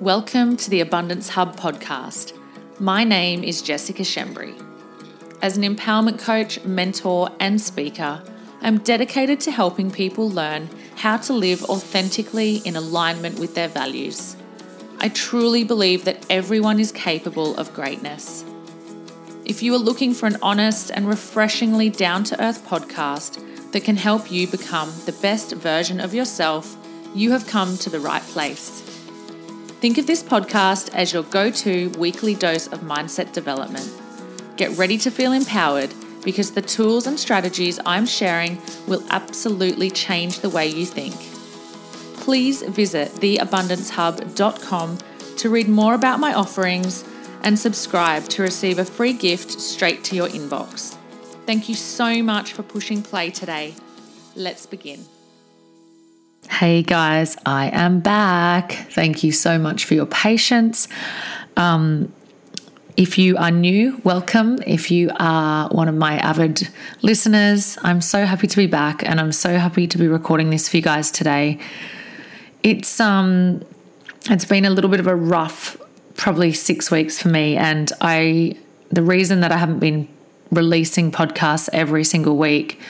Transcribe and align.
Welcome 0.00 0.58
to 0.58 0.68
the 0.68 0.82
Abundance 0.82 1.30
Hub 1.30 1.56
podcast. 1.56 2.38
My 2.78 3.02
name 3.02 3.42
is 3.42 3.62
Jessica 3.62 4.02
Schembri. 4.02 4.54
As 5.40 5.56
an 5.56 5.62
empowerment 5.62 6.18
coach, 6.18 6.62
mentor, 6.64 7.30
and 7.40 7.58
speaker, 7.58 8.22
I'm 8.60 8.80
dedicated 8.80 9.40
to 9.40 9.50
helping 9.50 9.90
people 9.90 10.28
learn 10.28 10.68
how 10.96 11.16
to 11.16 11.32
live 11.32 11.64
authentically 11.64 12.56
in 12.58 12.76
alignment 12.76 13.38
with 13.38 13.54
their 13.54 13.68
values. 13.68 14.36
I 14.98 15.08
truly 15.08 15.64
believe 15.64 16.04
that 16.04 16.26
everyone 16.28 16.78
is 16.78 16.92
capable 16.92 17.56
of 17.56 17.72
greatness. 17.72 18.44
If 19.46 19.62
you 19.62 19.74
are 19.74 19.78
looking 19.78 20.12
for 20.12 20.26
an 20.26 20.36
honest 20.42 20.90
and 20.90 21.08
refreshingly 21.08 21.88
down 21.88 22.22
to 22.24 22.44
earth 22.44 22.66
podcast 22.68 23.72
that 23.72 23.84
can 23.84 23.96
help 23.96 24.30
you 24.30 24.46
become 24.46 24.92
the 25.06 25.16
best 25.22 25.52
version 25.52 26.00
of 26.00 26.12
yourself, 26.12 26.76
you 27.14 27.30
have 27.32 27.46
come 27.46 27.78
to 27.78 27.88
the 27.88 27.98
right 27.98 28.22
place. 28.22 28.85
Think 29.80 29.98
of 29.98 30.06
this 30.06 30.22
podcast 30.22 30.94
as 30.94 31.12
your 31.12 31.22
go 31.24 31.50
to 31.50 31.90
weekly 31.98 32.34
dose 32.34 32.66
of 32.66 32.80
mindset 32.80 33.32
development. 33.32 33.90
Get 34.56 34.76
ready 34.78 34.96
to 34.98 35.10
feel 35.10 35.32
empowered 35.32 35.92
because 36.24 36.52
the 36.52 36.62
tools 36.62 37.06
and 37.06 37.20
strategies 37.20 37.78
I'm 37.84 38.06
sharing 38.06 38.60
will 38.88 39.04
absolutely 39.10 39.90
change 39.90 40.40
the 40.40 40.48
way 40.48 40.66
you 40.66 40.86
think. 40.86 41.14
Please 42.20 42.62
visit 42.62 43.12
theabundancehub.com 43.12 44.98
to 45.36 45.50
read 45.50 45.68
more 45.68 45.94
about 45.94 46.20
my 46.20 46.32
offerings 46.32 47.04
and 47.42 47.58
subscribe 47.58 48.24
to 48.30 48.42
receive 48.42 48.78
a 48.78 48.84
free 48.84 49.12
gift 49.12 49.60
straight 49.60 50.02
to 50.04 50.16
your 50.16 50.28
inbox. 50.28 50.96
Thank 51.44 51.68
you 51.68 51.74
so 51.74 52.22
much 52.22 52.54
for 52.54 52.62
pushing 52.62 53.02
play 53.02 53.30
today. 53.30 53.74
Let's 54.34 54.66
begin. 54.66 55.04
Hey 56.50 56.82
guys, 56.82 57.36
I 57.44 57.68
am 57.70 58.00
back. 58.00 58.72
Thank 58.90 59.22
you 59.22 59.32
so 59.32 59.58
much 59.58 59.84
for 59.84 59.94
your 59.94 60.06
patience. 60.06 60.88
Um, 61.56 62.12
if 62.96 63.18
you 63.18 63.36
are 63.36 63.50
new, 63.50 64.00
welcome. 64.04 64.60
If 64.66 64.90
you 64.90 65.10
are 65.18 65.68
one 65.68 65.88
of 65.88 65.94
my 65.96 66.16
avid 66.16 66.68
listeners, 67.02 67.76
I'm 67.82 68.00
so 68.00 68.24
happy 68.24 68.46
to 68.46 68.56
be 68.56 68.66
back 68.66 69.06
and 69.06 69.20
I'm 69.20 69.32
so 69.32 69.58
happy 69.58 69.86
to 69.86 69.98
be 69.98 70.08
recording 70.08 70.48
this 70.48 70.68
for 70.68 70.78
you 70.78 70.82
guys 70.82 71.10
today. 71.10 71.58
It's 72.62 73.00
um 73.00 73.62
it's 74.30 74.46
been 74.46 74.64
a 74.64 74.70
little 74.70 74.90
bit 74.90 75.00
of 75.00 75.08
a 75.08 75.16
rough 75.16 75.76
probably 76.14 76.52
6 76.52 76.90
weeks 76.90 77.20
for 77.20 77.28
me 77.28 77.56
and 77.56 77.92
I 78.00 78.56
the 78.90 79.02
reason 79.02 79.40
that 79.40 79.52
I 79.52 79.58
haven't 79.58 79.80
been 79.80 80.08
releasing 80.50 81.12
podcasts 81.12 81.68
every 81.72 82.04
single 82.04 82.38
week 82.38 82.80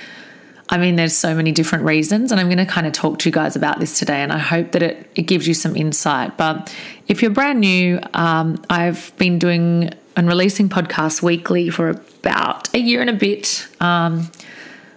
I 0.68 0.78
mean, 0.78 0.96
there's 0.96 1.16
so 1.16 1.34
many 1.34 1.52
different 1.52 1.84
reasons, 1.84 2.32
and 2.32 2.40
I'm 2.40 2.48
going 2.48 2.58
to 2.58 2.66
kind 2.66 2.86
of 2.86 2.92
talk 2.92 3.20
to 3.20 3.28
you 3.28 3.32
guys 3.32 3.54
about 3.54 3.78
this 3.78 3.98
today, 3.98 4.22
and 4.22 4.32
I 4.32 4.38
hope 4.38 4.72
that 4.72 4.82
it, 4.82 5.08
it 5.14 5.22
gives 5.22 5.46
you 5.46 5.54
some 5.54 5.76
insight. 5.76 6.36
But 6.36 6.74
if 7.06 7.22
you're 7.22 7.30
brand 7.30 7.60
new, 7.60 8.00
um, 8.14 8.62
I've 8.68 9.12
been 9.16 9.38
doing 9.38 9.90
and 10.16 10.26
releasing 10.26 10.68
podcasts 10.68 11.22
weekly 11.22 11.68
for 11.68 11.90
about 11.90 12.74
a 12.74 12.78
year 12.78 13.00
and 13.00 13.10
a 13.10 13.12
bit. 13.12 13.68
Um, 13.80 14.30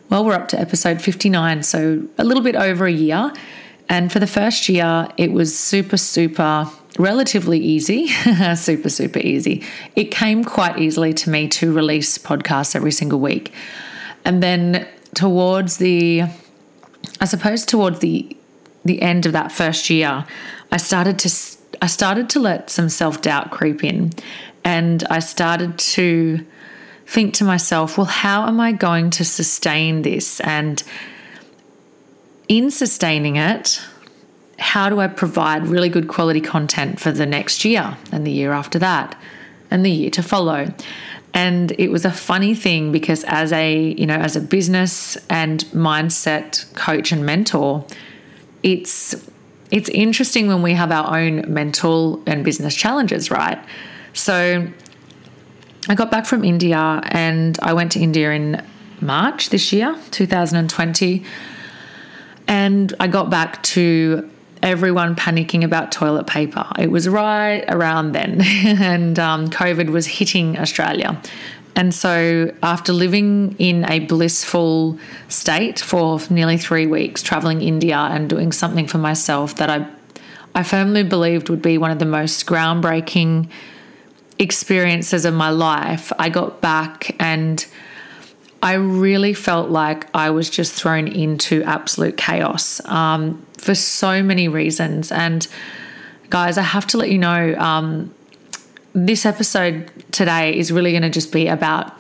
well, 0.09 0.25
we're 0.25 0.34
up 0.34 0.47
to 0.50 0.59
episode 0.59 1.02
59, 1.02 1.62
so 1.62 2.08
a 2.17 2.23
little 2.23 2.42
bit 2.42 2.56
over 2.56 2.86
a 2.88 2.92
year. 2.92 3.31
And 3.90 4.12
for 4.12 4.20
the 4.20 4.28
first 4.28 4.70
year, 4.70 5.09
it 5.17 5.31
was 5.31 5.58
super, 5.58 5.97
super 5.97 6.67
relatively 6.97 7.59
easy, 7.59 8.08
super, 8.56 8.90
super 8.90 9.20
easy. 9.20 9.64
It 9.95 10.06
came 10.06 10.44
quite 10.44 10.80
easily 10.80 11.14
to 11.14 11.30
me 11.30 11.47
to 11.50 11.73
release 11.73 12.17
podcasts 12.17 12.75
every 12.75 12.92
single 12.92 13.20
week. 13.20 13.53
And 14.25 14.42
then 14.42 14.88
towards 15.13 15.77
the 15.77 16.23
I 17.21 17.25
suppose 17.25 17.65
towards 17.65 17.99
the 17.99 18.35
the 18.85 19.02
end 19.02 19.25
of 19.25 19.33
that 19.33 19.51
first 19.51 19.89
year, 19.89 20.25
I 20.71 20.77
started 20.77 21.19
to 21.19 21.29
I 21.81 21.88
started 21.88 22.29
to 22.31 22.39
let 22.39 22.69
some 22.69 22.89
self-doubt 22.89 23.51
creep 23.51 23.83
in 23.83 24.11
and 24.63 25.03
I 25.09 25.19
started 25.19 25.77
to 25.79 26.45
think 27.05 27.33
to 27.35 27.43
myself, 27.43 27.97
well, 27.97 28.05
how 28.05 28.47
am 28.47 28.59
I 28.59 28.71
going 28.71 29.09
to 29.11 29.25
sustain 29.25 30.03
this? 30.03 30.39
And 30.41 30.84
in 32.47 32.69
sustaining 32.69 33.35
it, 33.35 33.81
how 34.59 34.89
do 34.89 35.00
I 35.00 35.07
provide 35.07 35.67
really 35.67 35.89
good 35.89 36.07
quality 36.07 36.41
content 36.41 37.00
for 37.00 37.11
the 37.11 37.25
next 37.25 37.63
year 37.66 37.97
and 38.11 38.28
the 38.28 38.31
year 38.31 38.51
after 38.51 38.78
that 38.79 39.19
and 39.72 39.85
the 39.85 39.89
year 39.89 40.09
to 40.11 40.23
follow? 40.23 40.73
And 41.34 41.72
it 41.73 41.90
was 41.91 42.06
a 42.06 42.12
funny 42.12 42.56
thing 42.56 42.91
because 42.91 43.23
as 43.25 43.51
a, 43.51 43.94
you 43.94 44.06
know, 44.06 44.16
as 44.16 44.35
a 44.35 44.41
business 44.41 45.17
and 45.29 45.63
mindset 45.66 46.73
coach 46.75 47.12
and 47.12 47.25
mentor, 47.25 47.85
it's 48.63 49.16
it's 49.72 49.90
interesting 49.90 50.47
when 50.47 50.63
we 50.63 50.73
have 50.73 50.91
our 50.91 51.16
own 51.19 51.45
mental 51.47 52.23
and 52.25 52.44
business 52.44 52.75
challenges, 52.75 53.29
right? 53.29 53.63
So 54.13 54.67
I 55.88 55.95
got 55.95 56.09
back 56.09 56.25
from 56.25 56.44
India 56.44 57.01
and 57.06 57.57
I 57.61 57.73
went 57.73 57.91
to 57.91 58.00
India 58.00 58.31
in 58.31 58.66
March 59.00 59.50
this 59.50 59.72
year, 59.72 59.96
2020. 60.11 61.23
And 62.47 62.94
I 63.00 63.07
got 63.07 63.29
back 63.29 63.61
to 63.63 64.29
everyone 64.62 65.16
panicking 65.16 65.64
about 65.64 65.92
toilet 65.92 66.28
paper. 66.28 66.66
It 66.78 66.92
was 66.92 67.08
right 67.08 67.64
around 67.68 68.12
then, 68.14 68.42
and 68.44 69.18
um, 69.20 69.50
COVID 69.50 69.90
was 69.90 70.06
hitting 70.08 70.58
Australia. 70.58 71.22
And 71.75 71.94
so, 71.94 72.53
after 72.62 72.92
living 72.92 73.56
in 73.58 73.90
a 73.90 74.00
blissful 74.00 75.00
state 75.30 75.80
for 75.80 76.20
nearly 76.30 76.58
three 76.58 76.88
weeks, 76.88 77.22
traveling 77.22 77.62
India 77.62 77.97
and 77.97 78.30
doing 78.30 78.52
something 78.52 78.88
for 78.88 78.97
myself 78.97 79.56
that 79.56 79.70
I, 79.70 79.88
I 80.56 80.64
firmly 80.64 81.03
believed 81.03 81.50
would 81.50 81.62
be 81.62 81.78
one 81.78 81.91
of 81.91 82.00
the 82.00 82.06
most 82.06 82.46
groundbreaking 82.46 83.50
experiences 84.40 85.26
of 85.26 85.34
my 85.34 85.50
life, 85.50 86.12
I 86.18 86.30
got 86.30 86.62
back 86.62 87.16
and 87.20 87.66
I 88.62 88.74
really 88.74 89.34
felt 89.34 89.70
like 89.70 90.08
I 90.14 90.31
was 90.31 90.50
just 90.50 90.74
thrown 90.74 91.08
into 91.08 91.64
absolute 91.64 92.18
chaos 92.18 92.84
um, 92.86 93.46
for 93.58 93.74
so 93.74 94.22
many 94.22 94.47
reasons. 94.47 95.12
And 95.12 95.47
guys, 96.30 96.58
I 96.58 96.64
have 96.64 96.86
to 96.88 96.97
let 96.97 97.09
you 97.09 97.18
know 97.18 97.56
um, 97.56 98.14
this 98.94 99.25
episode 99.25 99.92
today 100.12 100.58
is 100.58 100.72
really 100.72 100.92
going 100.92 101.03
to 101.03 101.09
just 101.09 101.31
be 101.31 101.47
about 101.47 101.94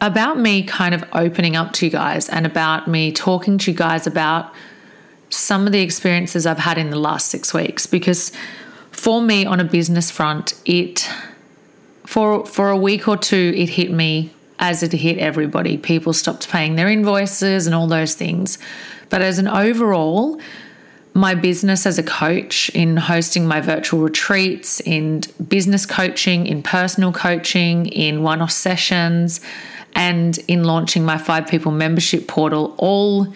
about 0.00 0.38
me 0.38 0.62
kind 0.62 0.94
of 0.94 1.04
opening 1.12 1.56
up 1.56 1.72
to 1.72 1.86
you 1.86 1.90
guys 1.90 2.28
and 2.28 2.46
about 2.46 2.86
me 2.86 3.10
talking 3.10 3.58
to 3.58 3.72
you 3.72 3.76
guys 3.76 4.06
about 4.06 4.52
some 5.28 5.66
of 5.66 5.72
the 5.72 5.80
experiences 5.80 6.46
I've 6.46 6.58
had 6.58 6.78
in 6.78 6.90
the 6.90 6.98
last 6.98 7.28
six 7.28 7.52
weeks 7.52 7.84
because 7.84 8.30
for 8.92 9.20
me 9.20 9.44
on 9.44 9.58
a 9.58 9.64
business 9.64 10.08
front 10.08 10.54
it 10.64 11.10
for 12.06 12.46
for 12.46 12.70
a 12.70 12.76
week 12.76 13.08
or 13.08 13.16
two 13.16 13.52
it 13.56 13.70
hit 13.70 13.90
me 13.90 14.32
as 14.58 14.82
it 14.82 14.92
hit 14.92 15.18
everybody. 15.18 15.76
People 15.78 16.12
stopped 16.12 16.48
paying 16.48 16.76
their 16.76 16.88
invoices 16.88 17.66
and 17.66 17.74
all 17.74 17.86
those 17.86 18.14
things. 18.14 18.58
But 19.10 19.22
as 19.22 19.38
an 19.38 19.48
overall, 19.48 20.40
my 21.14 21.34
business 21.34 21.86
as 21.86 21.98
a 21.98 22.02
coach 22.02 22.68
in 22.70 22.96
hosting 22.96 23.46
my 23.46 23.60
virtual 23.60 24.00
retreats, 24.00 24.80
in 24.80 25.22
business 25.48 25.86
coaching, 25.86 26.46
in 26.46 26.62
personal 26.62 27.12
coaching, 27.12 27.86
in 27.86 28.22
one 28.22 28.40
off 28.40 28.52
sessions, 28.52 29.40
and 29.94 30.38
in 30.46 30.64
launching 30.64 31.04
my 31.04 31.18
five 31.18 31.46
people 31.48 31.72
membership 31.72 32.28
portal, 32.28 32.74
all 32.78 33.26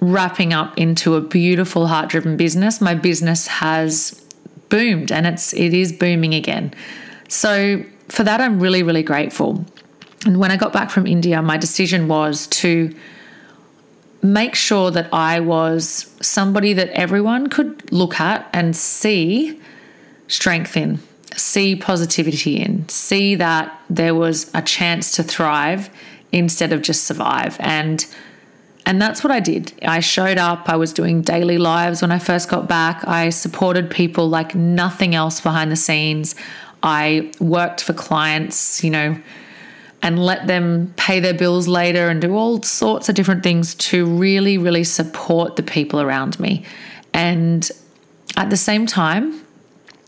wrapping 0.00 0.52
up 0.52 0.76
into 0.78 1.14
a 1.14 1.20
beautiful 1.20 1.86
heart 1.86 2.08
driven 2.08 2.36
business. 2.36 2.80
My 2.80 2.94
business 2.94 3.46
has 3.46 4.22
boomed 4.68 5.12
and 5.12 5.26
it's 5.26 5.52
it 5.52 5.72
is 5.74 5.92
booming 5.92 6.34
again. 6.34 6.72
So 7.28 7.84
for 8.08 8.24
that 8.24 8.40
I'm 8.40 8.60
really 8.60 8.82
really 8.82 9.02
grateful. 9.02 9.64
And 10.24 10.38
when 10.38 10.50
I 10.50 10.56
got 10.56 10.72
back 10.72 10.90
from 10.90 11.06
India, 11.06 11.40
my 11.42 11.56
decision 11.56 12.08
was 12.08 12.46
to 12.48 12.94
make 14.22 14.54
sure 14.54 14.90
that 14.90 15.12
I 15.12 15.40
was 15.40 16.12
somebody 16.20 16.72
that 16.72 16.88
everyone 16.90 17.48
could 17.48 17.92
look 17.92 18.18
at 18.18 18.48
and 18.52 18.74
see 18.74 19.60
strength 20.28 20.76
in, 20.76 20.98
see 21.36 21.76
positivity 21.76 22.56
in, 22.56 22.88
see 22.88 23.34
that 23.36 23.78
there 23.88 24.14
was 24.14 24.50
a 24.54 24.62
chance 24.62 25.12
to 25.12 25.22
thrive 25.22 25.90
instead 26.32 26.72
of 26.72 26.82
just 26.82 27.04
survive. 27.04 27.56
And 27.60 28.04
and 28.88 29.02
that's 29.02 29.24
what 29.24 29.32
I 29.32 29.40
did. 29.40 29.72
I 29.82 29.98
showed 29.98 30.38
up, 30.38 30.68
I 30.68 30.76
was 30.76 30.92
doing 30.92 31.20
daily 31.20 31.58
lives 31.58 32.02
when 32.02 32.12
I 32.12 32.20
first 32.20 32.48
got 32.48 32.68
back. 32.68 33.06
I 33.06 33.30
supported 33.30 33.90
people 33.90 34.28
like 34.28 34.54
nothing 34.54 35.16
else 35.16 35.40
behind 35.40 35.72
the 35.72 35.76
scenes. 35.76 36.36
I 36.84 37.32
worked 37.40 37.82
for 37.82 37.94
clients, 37.94 38.84
you 38.84 38.90
know, 38.90 39.20
and 40.06 40.24
let 40.24 40.46
them 40.46 40.94
pay 40.96 41.18
their 41.18 41.34
bills 41.34 41.66
later 41.66 42.08
and 42.08 42.20
do 42.22 42.36
all 42.36 42.62
sorts 42.62 43.08
of 43.08 43.16
different 43.16 43.42
things 43.42 43.74
to 43.74 44.06
really, 44.06 44.56
really 44.56 44.84
support 44.84 45.56
the 45.56 45.64
people 45.64 46.00
around 46.00 46.38
me. 46.38 46.64
And 47.12 47.68
at 48.36 48.48
the 48.48 48.56
same 48.56 48.86
time, 48.86 49.42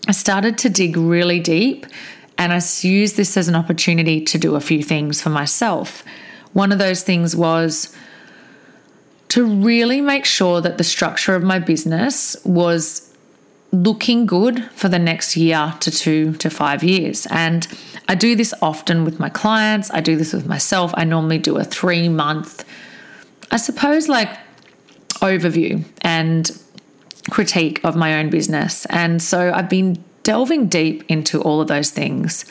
I 0.06 0.12
started 0.12 0.56
to 0.58 0.68
dig 0.68 0.96
really 0.96 1.40
deep 1.40 1.84
and 2.38 2.52
I 2.52 2.60
used 2.82 3.16
this 3.16 3.36
as 3.36 3.48
an 3.48 3.56
opportunity 3.56 4.20
to 4.20 4.38
do 4.38 4.54
a 4.54 4.60
few 4.60 4.84
things 4.84 5.20
for 5.20 5.30
myself. 5.30 6.04
One 6.52 6.70
of 6.70 6.78
those 6.78 7.02
things 7.02 7.34
was 7.34 7.92
to 9.30 9.44
really 9.44 10.00
make 10.00 10.24
sure 10.24 10.60
that 10.60 10.78
the 10.78 10.84
structure 10.84 11.34
of 11.34 11.42
my 11.42 11.58
business 11.58 12.36
was 12.44 13.07
looking 13.70 14.24
good 14.26 14.64
for 14.72 14.88
the 14.88 14.98
next 14.98 15.36
year 15.36 15.74
to 15.80 15.90
two 15.90 16.32
to 16.34 16.48
five 16.48 16.82
years. 16.82 17.26
And 17.30 17.66
I 18.08 18.14
do 18.14 18.34
this 18.34 18.54
often 18.62 19.04
with 19.04 19.20
my 19.20 19.28
clients, 19.28 19.90
I 19.90 20.00
do 20.00 20.16
this 20.16 20.32
with 20.32 20.46
myself. 20.46 20.92
I 20.94 21.04
normally 21.04 21.38
do 21.38 21.58
a 21.58 21.64
three 21.64 22.08
month, 22.08 22.64
I 23.50 23.58
suppose, 23.58 24.08
like 24.08 24.30
overview 25.16 25.84
and 26.00 26.50
critique 27.30 27.80
of 27.84 27.94
my 27.96 28.18
own 28.18 28.30
business. 28.30 28.86
And 28.86 29.20
so 29.20 29.52
I've 29.52 29.68
been 29.68 30.02
delving 30.22 30.68
deep 30.68 31.04
into 31.08 31.40
all 31.42 31.60
of 31.60 31.68
those 31.68 31.90
things. 31.90 32.44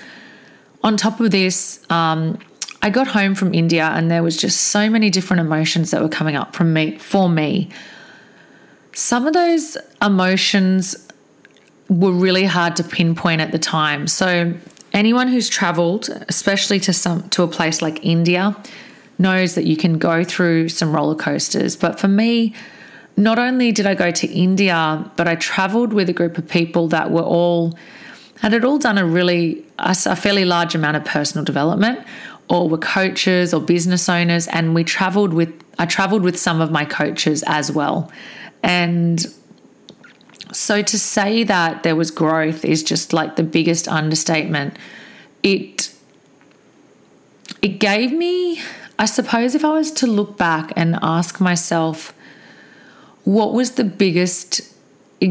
On 0.84 0.96
top 0.98 1.20
of 1.20 1.32
this, 1.32 1.84
um, 1.90 2.38
I 2.82 2.92
got 2.92 3.08
home 3.08 3.34
from 3.34 3.54
India 3.54 3.86
and 3.86 4.12
there 4.12 4.22
was 4.22 4.38
just 4.38 4.62
so 4.62 4.90
many 4.90 5.10
different 5.10 5.40
emotions 5.42 5.92
that 5.92 6.02
were 6.02 6.10
coming 6.10 6.36
up 6.36 6.56
from 6.56 6.74
me 6.74 6.98
for 6.98 7.28
me. 7.28 7.70
Some 8.94 9.26
of 9.26 9.34
those 9.34 9.78
emotions 10.02 11.07
were 11.90 12.12
really 12.12 12.46
hard 12.46 12.76
to 12.78 12.84
pinpoint 12.84 13.42
at 13.42 13.52
the 13.52 13.60
time. 13.60 14.08
So 14.08 14.54
anyone 14.94 15.28
who's 15.28 15.50
traveled, 15.50 16.10
especially 16.28 16.80
to 16.82 16.94
some 16.94 17.30
to 17.30 17.44
a 17.44 17.48
place 17.48 17.82
like 17.82 18.04
India, 18.04 18.56
knows 19.20 19.56
that 19.56 19.66
you 19.66 19.78
can 19.78 19.98
go 19.98 20.24
through 20.24 20.70
some 20.70 20.94
roller 20.94 21.16
coasters. 21.16 21.76
But 21.76 22.00
for 22.00 22.08
me, 22.08 22.54
not 23.16 23.40
only 23.40 23.72
did 23.72 23.88
I 23.88 23.96
go 23.96 24.12
to 24.12 24.28
India, 24.28 25.10
but 25.16 25.28
I 25.28 25.36
traveled 25.36 25.92
with 25.94 26.08
a 26.10 26.14
group 26.14 26.38
of 26.38 26.48
people 26.48 26.88
that 26.90 27.12
were 27.12 27.24
all 27.24 27.78
had 28.42 28.54
it 28.54 28.64
all 28.64 28.78
done 28.78 29.00
a 29.00 29.06
really 29.06 29.66
a, 29.80 30.16
fairly 30.16 30.46
large 30.46 30.76
amount 30.76 30.96
of 30.96 31.04
personal 31.06 31.44
development 31.44 32.06
or 32.50 32.70
were 32.70 32.78
coaches 32.78 33.52
or 33.52 33.60
business 33.60 34.08
owners 34.08 34.48
and 34.48 34.76
we 34.76 34.84
traveled 34.84 35.34
with 35.34 35.52
I 35.80 35.86
traveled 35.86 36.22
with 36.24 36.38
some 36.38 36.62
of 36.62 36.72
my 36.72 36.86
coaches 36.86 37.44
as 37.48 37.72
well. 37.72 38.12
And 38.64 39.26
so 40.52 40.82
to 40.82 41.00
say 41.00 41.44
that 41.44 41.84
there 41.84 41.96
was 41.96 42.12
growth 42.12 42.64
is 42.66 42.84
just 42.84 43.14
like 43.14 43.36
the 43.36 43.44
biggest 43.44 43.88
understatement. 43.88 44.78
It 45.44 45.94
it 47.62 47.80
gave 47.80 48.12
me 48.12 48.62
I 49.00 49.06
suppose 49.06 49.56
if 49.56 49.64
I 49.64 49.72
was 49.74 49.92
to 49.92 50.08
look 50.08 50.38
back 50.38 50.74
and 50.76 50.98
ask 51.02 51.40
myself 51.40 52.14
what 53.24 53.54
was 53.54 53.72
the 53.72 53.84
biggest 53.84 54.62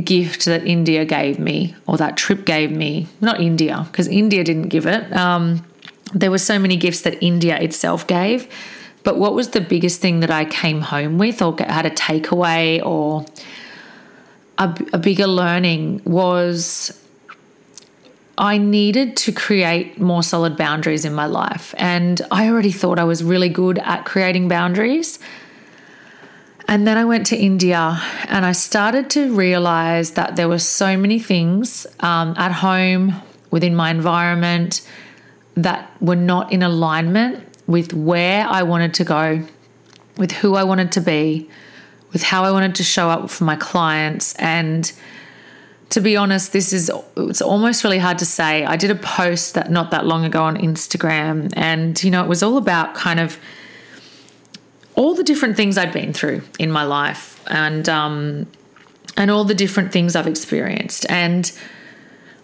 gift 0.04 0.44
that 0.44 0.66
India 0.66 1.04
gave 1.04 1.38
me 1.38 1.74
or 1.86 1.96
that 1.96 2.16
trip 2.16 2.44
gave 2.44 2.70
me? 2.70 3.06
Not 3.20 3.40
India, 3.40 3.86
because 3.90 4.08
India 4.08 4.44
didn't 4.44 4.68
give 4.68 4.86
it. 4.86 5.10
Um, 5.16 5.64
there 6.12 6.30
were 6.30 6.38
so 6.38 6.58
many 6.58 6.76
gifts 6.76 7.00
that 7.02 7.22
India 7.22 7.58
itself 7.58 8.06
gave. 8.06 8.48
But 9.02 9.18
what 9.18 9.34
was 9.34 9.50
the 9.50 9.60
biggest 9.60 10.00
thing 10.00 10.20
that 10.20 10.30
I 10.30 10.44
came 10.44 10.80
home 10.80 11.16
with 11.16 11.40
or 11.40 11.56
had 11.58 11.86
a 11.86 11.90
takeaway 11.90 12.84
or 12.84 13.24
a, 14.58 14.76
a 14.92 14.98
bigger 14.98 15.26
learning 15.26 16.02
was 16.04 17.02
I 18.38 18.58
needed 18.58 19.16
to 19.18 19.32
create 19.32 19.98
more 19.98 20.22
solid 20.22 20.56
boundaries 20.56 21.04
in 21.04 21.14
my 21.14 21.26
life. 21.26 21.74
And 21.78 22.20
I 22.30 22.48
already 22.48 22.72
thought 22.72 22.98
I 22.98 23.04
was 23.04 23.24
really 23.24 23.48
good 23.48 23.78
at 23.78 24.04
creating 24.04 24.48
boundaries. 24.48 25.18
And 26.68 26.86
then 26.86 26.98
I 26.98 27.04
went 27.04 27.26
to 27.28 27.36
India 27.36 27.98
and 28.28 28.44
I 28.44 28.52
started 28.52 29.08
to 29.10 29.34
realize 29.34 30.12
that 30.12 30.36
there 30.36 30.48
were 30.48 30.58
so 30.58 30.96
many 30.96 31.18
things 31.18 31.86
um, 32.00 32.34
at 32.36 32.52
home, 32.52 33.14
within 33.50 33.74
my 33.74 33.90
environment, 33.90 34.86
that 35.54 35.90
were 36.02 36.16
not 36.16 36.52
in 36.52 36.62
alignment 36.62 37.42
with 37.66 37.94
where 37.94 38.46
I 38.46 38.62
wanted 38.64 38.92
to 38.94 39.04
go, 39.04 39.42
with 40.18 40.32
who 40.32 40.56
I 40.56 40.64
wanted 40.64 40.92
to 40.92 41.00
be, 41.00 41.48
with 42.16 42.22
how 42.22 42.44
I 42.44 42.50
wanted 42.50 42.74
to 42.76 42.82
show 42.82 43.10
up 43.10 43.28
for 43.28 43.44
my 43.44 43.56
clients. 43.56 44.34
And 44.36 44.90
to 45.90 46.00
be 46.00 46.16
honest, 46.16 46.54
this 46.54 46.72
is 46.72 46.90
it's 47.14 47.42
almost 47.42 47.84
really 47.84 47.98
hard 47.98 48.16
to 48.20 48.24
say. 48.24 48.64
I 48.64 48.76
did 48.76 48.90
a 48.90 48.94
post 48.94 49.52
that 49.52 49.70
not 49.70 49.90
that 49.90 50.06
long 50.06 50.24
ago 50.24 50.42
on 50.42 50.56
Instagram, 50.56 51.52
and 51.54 52.02
you 52.02 52.10
know, 52.10 52.24
it 52.24 52.26
was 52.26 52.42
all 52.42 52.56
about 52.56 52.94
kind 52.94 53.20
of 53.20 53.36
all 54.94 55.14
the 55.14 55.22
different 55.22 55.58
things 55.58 55.76
I'd 55.76 55.92
been 55.92 56.14
through 56.14 56.40
in 56.58 56.70
my 56.70 56.84
life 56.84 57.44
and 57.48 57.86
um, 57.86 58.46
and 59.18 59.30
all 59.30 59.44
the 59.44 59.54
different 59.54 59.92
things 59.92 60.16
I've 60.16 60.26
experienced. 60.26 61.04
And 61.10 61.52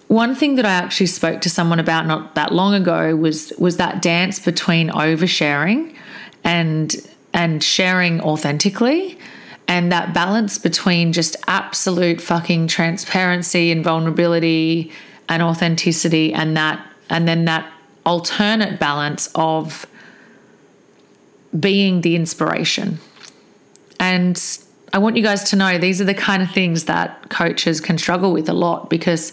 one 0.09 0.35
thing 0.35 0.57
that 0.57 0.67
I 0.67 0.73
actually 0.73 1.07
spoke 1.07 1.41
to 1.41 1.49
someone 1.49 1.81
about 1.81 2.05
not 2.07 2.35
that 2.35 2.53
long 2.53 2.75
ago 2.75 3.17
was 3.17 3.55
was 3.59 3.79
that 3.79 4.03
dance 4.03 4.39
between 4.39 4.91
oversharing 4.91 5.97
and 6.45 6.95
and 7.33 7.65
sharing 7.65 8.21
authentically 8.21 9.19
and 9.69 9.91
that 9.93 10.13
balance 10.13 10.59
between 10.59 11.13
just 11.13 11.37
absolute 11.47 12.21
fucking 12.21 12.67
transparency 12.69 13.71
and 13.73 13.83
vulnerability 13.83 14.93
and 15.29 15.43
authenticity 15.43 16.33
and 16.33 16.57
that 16.57 16.87
and 17.09 17.29
then 17.29 17.45
that 17.45 17.71
alternate 18.05 18.79
balance 18.81 19.31
of 19.35 19.87
being 21.59 22.01
the 22.01 22.17
inspiration. 22.17 22.99
And 24.01 24.43
I 24.93 24.99
want 24.99 25.17
you 25.17 25.23
guys 25.23 25.45
to 25.51 25.57
know 25.57 25.79
these 25.79 26.01
are 26.01 26.05
the 26.05 26.15
kind 26.15 26.43
of 26.43 26.51
things 26.51 26.85
that 26.85 27.29
coaches 27.31 27.81
can 27.81 27.99
struggle 27.99 28.33
with 28.33 28.49
a 28.49 28.53
lot 28.53 28.91
because 28.91 29.33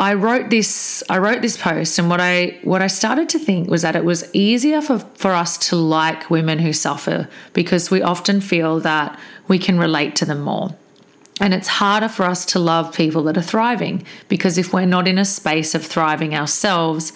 I 0.00 0.14
wrote 0.14 0.48
this 0.48 1.04
I 1.10 1.18
wrote 1.18 1.42
this 1.42 1.58
post 1.58 1.98
and 1.98 2.08
what 2.08 2.20
I 2.20 2.58
what 2.62 2.80
I 2.80 2.86
started 2.86 3.28
to 3.28 3.38
think 3.38 3.68
was 3.68 3.82
that 3.82 3.94
it 3.94 4.04
was 4.04 4.28
easier 4.34 4.80
for, 4.80 4.98
for 5.14 5.32
us 5.32 5.58
to 5.68 5.76
like 5.76 6.30
women 6.30 6.58
who 6.58 6.72
suffer 6.72 7.28
because 7.52 7.90
we 7.90 8.00
often 8.00 8.40
feel 8.40 8.80
that 8.80 9.20
we 9.46 9.58
can 9.58 9.78
relate 9.78 10.16
to 10.16 10.24
them 10.24 10.40
more. 10.40 10.74
And 11.38 11.52
it's 11.52 11.68
harder 11.68 12.08
for 12.08 12.24
us 12.24 12.46
to 12.46 12.58
love 12.58 12.94
people 12.94 13.22
that 13.24 13.36
are 13.36 13.42
thriving 13.42 14.06
because 14.28 14.56
if 14.56 14.72
we're 14.72 14.86
not 14.86 15.06
in 15.06 15.18
a 15.18 15.24
space 15.24 15.74
of 15.74 15.84
thriving 15.84 16.34
ourselves, 16.34 17.12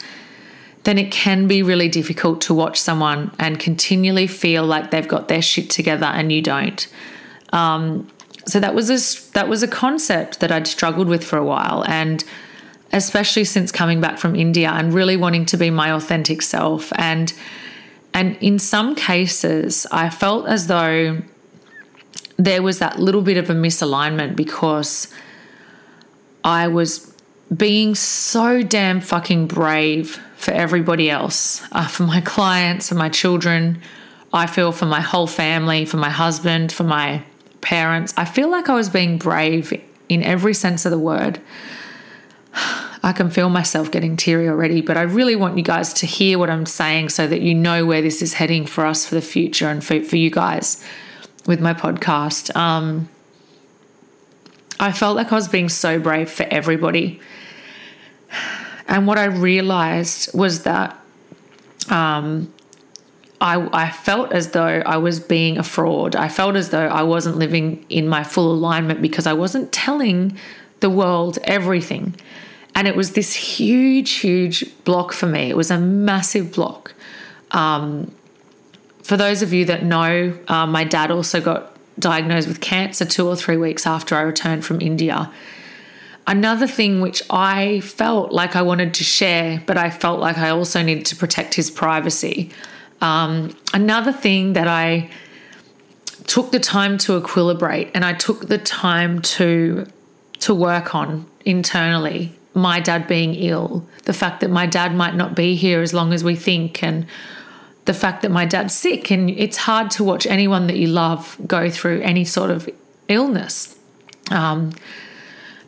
then 0.85 0.99
it 0.99 1.11
can 1.11 1.49
be 1.49 1.63
really 1.63 1.89
difficult 1.89 2.43
to 2.43 2.55
watch 2.55 2.79
someone 2.79 3.31
and 3.39 3.59
continually 3.59 4.27
feel 4.27 4.65
like 4.65 4.91
they've 4.91 5.09
got 5.09 5.29
their 5.29 5.43
shit 5.43 5.71
together 5.71 6.07
and 6.07 6.31
you 6.31 6.43
don't. 6.43 6.87
Um, 7.51 8.11
so 8.47 8.61
that 8.61 8.75
was 8.75 8.91
a 8.91 9.33
that 9.33 9.49
was 9.49 9.63
a 9.63 9.69
concept 9.69 10.41
that 10.41 10.53
I'd 10.53 10.67
struggled 10.67 11.09
with 11.09 11.25
for 11.25 11.39
a 11.39 11.45
while, 11.45 11.83
and 11.87 12.23
especially 12.95 13.45
since 13.45 13.73
coming 13.73 14.01
back 14.01 14.19
from 14.19 14.37
India 14.37 14.71
and 14.71 14.95
really 14.95 15.17
wanting 15.17 15.45
to 15.47 15.57
be 15.57 15.69
my 15.69 15.93
authentic 15.93 16.41
self. 16.41 16.93
And 16.95 17.35
and 18.15 18.37
in 18.41 18.61
some 18.61 18.95
cases, 18.95 19.87
I 19.91 20.09
felt 20.09 20.47
as 20.47 20.69
though 20.69 21.21
there 22.37 22.63
was 22.63 22.79
that 22.79 23.01
little 23.01 23.23
bit 23.23 23.37
of 23.37 23.51
a 23.51 23.55
misalignment 23.55 24.37
because 24.37 25.13
I 26.45 26.69
was 26.69 27.13
being 27.55 27.97
so 27.97 28.63
damn 28.63 29.01
fucking 29.01 29.49
brave 29.49 30.21
for 30.37 30.53
everybody 30.53 31.11
else, 31.11 31.63
uh, 31.73 31.89
for 31.89 32.05
my 32.05 32.21
clients, 32.21 32.89
for 32.89 32.95
my 32.95 33.09
children. 33.09 33.81
I 34.33 34.47
feel 34.47 34.71
for 34.71 34.87
my 34.87 35.01
whole 35.01 35.27
family, 35.27 35.85
for 35.85 35.97
my 35.97 36.11
husband, 36.11 36.71
for 36.71 36.85
my 36.85 37.25
parents. 37.61 38.15
I 38.17 38.25
feel 38.25 38.49
like 38.49 38.69
I 38.69 38.75
was 38.75 38.89
being 38.89 39.19
brave 39.19 39.73
in 40.09 40.23
every 40.23 40.55
sense 40.55 40.85
of 40.85 40.93
the 40.93 40.99
word. 40.99 41.41
I 43.03 43.13
can 43.15 43.31
feel 43.31 43.51
myself 43.51 43.91
getting 43.91 44.17
teary 44.17 44.49
already, 44.49 44.81
but 44.81 44.97
I 44.97 45.03
really 45.03 45.37
want 45.37 45.59
you 45.59 45.65
guys 45.65 45.93
to 45.95 46.07
hear 46.07 46.39
what 46.39 46.49
I'm 46.49 46.67
saying 46.67 47.11
so 47.11 47.27
that 47.27 47.41
you 47.41 47.55
know 47.55 47.85
where 47.85 48.01
this 48.01 48.23
is 48.23 48.35
heading 48.35 48.65
for 48.67 48.87
us 48.87 49.07
for 49.07 49.15
the 49.15 49.21
future 49.21 49.69
and 49.69 49.85
for, 49.85 50.03
for 50.03 50.17
you 50.17 50.31
guys 50.31 50.83
with 51.47 51.61
my 51.61 51.75
podcast. 51.75 52.55
Um, 52.57 53.09
I 54.81 54.93
felt 54.93 55.17
like 55.17 55.33
I 55.33 55.35
was 55.35 55.49
being 55.49 55.69
so 55.69 55.99
brave 55.99 56.31
for 56.31 56.45
everybody. 56.45 57.21
And 58.89 59.07
what 59.07 59.19
I 59.19 59.25
realized 59.25 60.35
was 60.35 60.63
that 60.65 60.99
um, 61.91 62.53
I, 63.41 63.69
I 63.73 63.91
felt 63.91 64.33
as 64.33 64.51
though 64.53 64.83
I 64.85 64.97
was 64.97 65.21
being 65.21 65.59
a 65.59 65.63
fraud. 65.63 66.17
I 66.17 66.29
felt 66.29 66.57
as 66.57 66.71
though 66.71 66.87
I 66.87 67.03
wasn't 67.03 67.37
living 67.37 67.85
in 67.89 68.09
my 68.09 68.25
full 68.25 68.53
alignment 68.53 69.03
because 69.03 69.27
I 69.27 69.33
wasn't 69.33 69.73
telling 69.73 70.39
the 70.81 70.91
world 70.91 71.39
everything. 71.45 72.15
And 72.75 72.89
it 72.89 72.97
was 72.97 73.13
this 73.13 73.35
huge, 73.35 74.13
huge 74.13 74.65
block 74.85 75.13
for 75.13 75.27
me. 75.27 75.49
It 75.49 75.57
was 75.57 75.71
a 75.71 75.79
massive 75.79 76.53
block. 76.53 76.95
Um, 77.53 78.13
for 79.03 79.17
those 79.17 79.43
of 79.43 79.53
you 79.53 79.65
that 79.67 79.85
know, 79.85 80.37
uh, 80.49 80.67
my 80.67 80.83
dad 80.85 81.11
also 81.11 81.41
got 81.41 81.77
diagnosed 81.99 82.49
with 82.49 82.61
cancer 82.61 83.05
two 83.05 83.29
or 83.29 83.37
three 83.37 83.57
weeks 83.57 83.87
after 83.87 84.17
I 84.17 84.23
returned 84.23 84.65
from 84.65 84.81
India. 84.81 85.31
Another 86.27 86.67
thing 86.67 87.01
which 87.01 87.23
I 87.29 87.81
felt 87.81 88.33
like 88.33 88.57
I 88.57 88.63
wanted 88.63 88.95
to 88.95 89.05
share, 89.05 89.63
but 89.67 89.77
I 89.77 89.91
felt 89.91 90.21
like 90.21 90.39
I 90.39 90.51
also 90.51 90.83
needed 90.83 91.07
to 91.07 91.17
protect 91.17 91.55
his 91.55 91.71
privacy. 91.71 92.51
Um, 93.01 93.55
another 93.75 94.13
thing 94.13 94.55
that 94.55 94.67
I 94.67 95.11
took 96.27 96.51
the 96.51 96.59
time 96.59 96.97
to 96.99 97.21
equilibrate 97.21 97.91
and 97.95 98.05
I 98.05 98.15
took 98.15 98.49
the 98.49 98.59
time 98.59 99.21
to 99.23 99.87
to 100.41 100.55
work 100.55 100.95
on 100.95 101.27
internally. 101.45 102.33
My 102.55 102.81
dad 102.81 103.07
being 103.09 103.35
ill, 103.35 103.85
the 104.05 104.13
fact 104.13 104.41
that 104.41 104.51
my 104.51 104.67
dad 104.67 104.95
might 104.95 105.15
not 105.15 105.35
be 105.35 105.57
here 105.57 105.83
as 105.83 105.93
long 105.93 106.13
as 106.13 106.23
we 106.23 106.37
think, 106.37 106.83
and 106.83 107.07
the 107.85 107.95
fact 107.95 108.23
that 108.23 108.31
my 108.31 108.45
dad's 108.45 108.75
sick, 108.75 109.11
and 109.11 109.29
it's 109.29 109.57
hard 109.59 109.91
to 109.93 110.05
watch 110.05 110.27
anyone 110.27 110.69
that 110.69 110.77
you 110.77 110.87
love 110.87 111.37
go 111.47 111.69
through 111.69 112.01
any 112.01 112.25
sort 112.25 112.51
of 112.51 112.69
illness. 113.09 113.77
Um, 114.31 114.73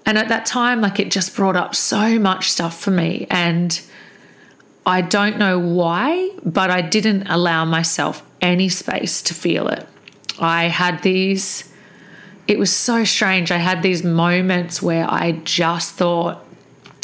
and 0.07 0.17
at 0.17 0.29
that 0.29 0.47
time, 0.47 0.81
like 0.81 1.01
it 1.01 1.11
just 1.11 1.35
brought 1.35 1.57
up 1.57 1.75
so 1.75 2.19
much 2.19 2.51
stuff 2.51 2.81
for 2.81 2.93
me. 2.93 3.27
And 3.29 3.79
I 4.87 5.01
don't 5.01 5.37
know 5.37 5.59
why, 5.59 6.31
but 6.45 6.71
I 6.71 6.81
didn't 6.81 7.27
allow 7.27 7.65
myself 7.65 8.23
any 8.41 8.69
space 8.69 9.21
to 9.23 9.35
feel 9.35 9.67
it. 9.69 9.87
I 10.39 10.65
had 10.69 11.03
these, 11.03 11.71
it 12.47 12.59
was 12.59 12.71
so 12.71 13.03
strange. 13.03 13.51
I 13.51 13.57
had 13.57 13.83
these 13.83 14.05
moments 14.05 14.81
where 14.81 15.11
I 15.11 15.33
just 15.45 15.97
thought, 15.97 16.46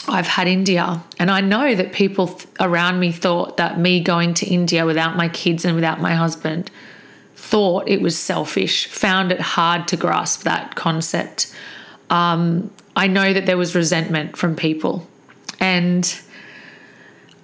I've 0.08 0.26
had 0.26 0.48
India. 0.48 1.02
And 1.18 1.30
I 1.30 1.40
know 1.40 1.74
that 1.74 1.92
people 1.92 2.38
around 2.60 3.00
me 3.00 3.12
thought 3.12 3.56
that 3.56 3.78
me 3.78 4.00
going 4.00 4.34
to 4.34 4.46
India 4.46 4.84
without 4.84 5.16
my 5.16 5.28
kids 5.28 5.64
and 5.64 5.74
without 5.74 6.00
my 6.00 6.14
husband 6.14 6.70
thought 7.34 7.86
it 7.88 8.00
was 8.00 8.18
selfish, 8.18 8.86
found 8.88 9.30
it 9.30 9.40
hard 9.40 9.86
to 9.88 9.96
grasp 9.96 10.42
that 10.44 10.74
concept. 10.74 11.54
Um, 12.08 12.70
I 12.96 13.08
know 13.08 13.32
that 13.32 13.46
there 13.46 13.58
was 13.58 13.74
resentment 13.74 14.36
from 14.36 14.56
people. 14.56 15.06
And 15.60 16.18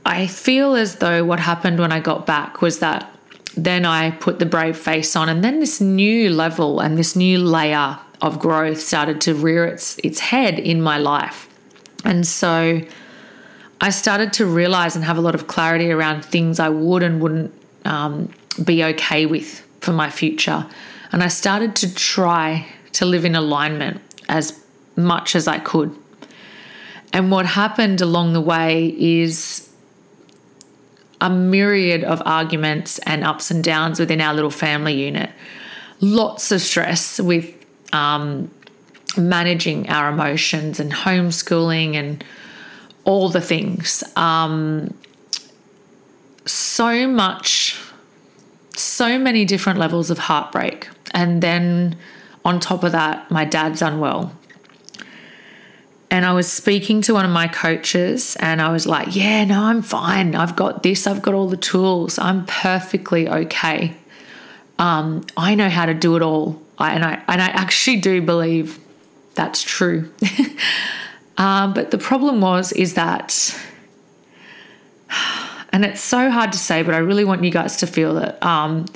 I 0.06 0.26
feel 0.26 0.74
as 0.74 0.96
though 0.96 1.24
what 1.24 1.40
happened 1.40 1.78
when 1.78 1.92
I 1.92 2.00
got 2.00 2.26
back 2.26 2.62
was 2.62 2.78
that 2.78 3.12
then 3.56 3.84
I 3.84 4.12
put 4.12 4.38
the 4.38 4.46
brave 4.46 4.76
face 4.76 5.16
on, 5.16 5.28
and 5.28 5.42
then 5.42 5.58
this 5.58 5.80
new 5.80 6.30
level 6.30 6.80
and 6.80 6.96
this 6.96 7.16
new 7.16 7.38
layer 7.38 7.98
of 8.20 8.38
growth 8.38 8.80
started 8.80 9.20
to 9.22 9.34
rear 9.34 9.66
its 9.66 9.98
its 10.04 10.20
head 10.20 10.58
in 10.58 10.80
my 10.80 10.98
life. 10.98 11.47
And 12.04 12.26
so 12.26 12.80
I 13.80 13.90
started 13.90 14.32
to 14.34 14.46
realize 14.46 14.96
and 14.96 15.04
have 15.04 15.18
a 15.18 15.20
lot 15.20 15.34
of 15.34 15.46
clarity 15.46 15.90
around 15.90 16.24
things 16.24 16.58
I 16.58 16.68
would 16.68 17.02
and 17.02 17.20
wouldn't 17.20 17.52
um, 17.84 18.32
be 18.64 18.82
okay 18.84 19.26
with 19.26 19.66
for 19.80 19.92
my 19.92 20.10
future. 20.10 20.66
And 21.12 21.22
I 21.22 21.28
started 21.28 21.76
to 21.76 21.94
try 21.94 22.66
to 22.92 23.06
live 23.06 23.24
in 23.24 23.34
alignment 23.34 24.00
as 24.28 24.64
much 24.96 25.36
as 25.36 25.46
I 25.46 25.58
could. 25.58 25.94
And 27.12 27.30
what 27.30 27.46
happened 27.46 28.00
along 28.00 28.32
the 28.32 28.40
way 28.40 28.94
is 28.98 29.68
a 31.20 31.30
myriad 31.30 32.04
of 32.04 32.22
arguments 32.24 32.98
and 33.00 33.24
ups 33.24 33.50
and 33.50 33.62
downs 33.64 33.98
within 33.98 34.20
our 34.20 34.34
little 34.34 34.50
family 34.50 34.94
unit. 34.94 35.30
Lots 36.00 36.52
of 36.52 36.60
stress 36.60 37.18
with 37.18 37.52
um, 37.92 38.50
managing 39.16 39.88
our 39.88 40.10
emotions 40.10 40.80
and 40.80 40.92
homeschooling 40.92 41.94
and 41.94 42.24
all 43.04 43.28
the 43.28 43.40
things. 43.40 44.04
Um, 44.16 44.94
so 46.44 47.06
much, 47.08 47.80
so 48.76 49.18
many 49.18 49.44
different 49.44 49.78
levels 49.78 50.10
of 50.10 50.18
heartbreak. 50.18 50.88
And 51.12 51.42
then 51.42 51.96
on 52.44 52.60
top 52.60 52.84
of 52.84 52.92
that, 52.92 53.30
my 53.30 53.44
dad's 53.44 53.82
unwell. 53.82 54.32
And 56.10 56.24
I 56.24 56.32
was 56.32 56.50
speaking 56.50 57.02
to 57.02 57.14
one 57.14 57.26
of 57.26 57.30
my 57.30 57.48
coaches, 57.48 58.34
and 58.36 58.62
I 58.62 58.72
was 58.72 58.86
like, 58.86 59.14
Yeah, 59.14 59.44
no, 59.44 59.64
I'm 59.64 59.82
fine. 59.82 60.34
I've 60.34 60.56
got 60.56 60.82
this, 60.82 61.06
I've 61.06 61.20
got 61.20 61.34
all 61.34 61.48
the 61.48 61.58
tools. 61.58 62.18
I'm 62.18 62.46
perfectly 62.46 63.28
okay. 63.28 63.94
Um, 64.78 65.26
I 65.36 65.54
know 65.54 65.68
how 65.68 65.84
to 65.84 65.92
do 65.92 66.16
it 66.16 66.22
all. 66.22 66.62
I, 66.78 66.94
and, 66.94 67.04
I, 67.04 67.22
and 67.28 67.42
I 67.42 67.48
actually 67.48 67.96
do 67.96 68.22
believe 68.22 68.78
that's 69.38 69.62
true. 69.62 70.10
um, 71.38 71.72
but 71.72 71.92
the 71.92 71.96
problem 71.96 72.40
was, 72.40 72.72
is 72.72 72.94
that, 72.94 73.56
and 75.72 75.84
it's 75.84 76.00
so 76.00 76.28
hard 76.28 76.50
to 76.50 76.58
say, 76.58 76.82
but 76.82 76.92
I 76.92 76.98
really 76.98 77.24
want 77.24 77.44
you 77.44 77.50
guys 77.52 77.76
to 77.76 77.86
feel 77.86 78.14
that. 78.14 78.42
Um, 78.44 78.86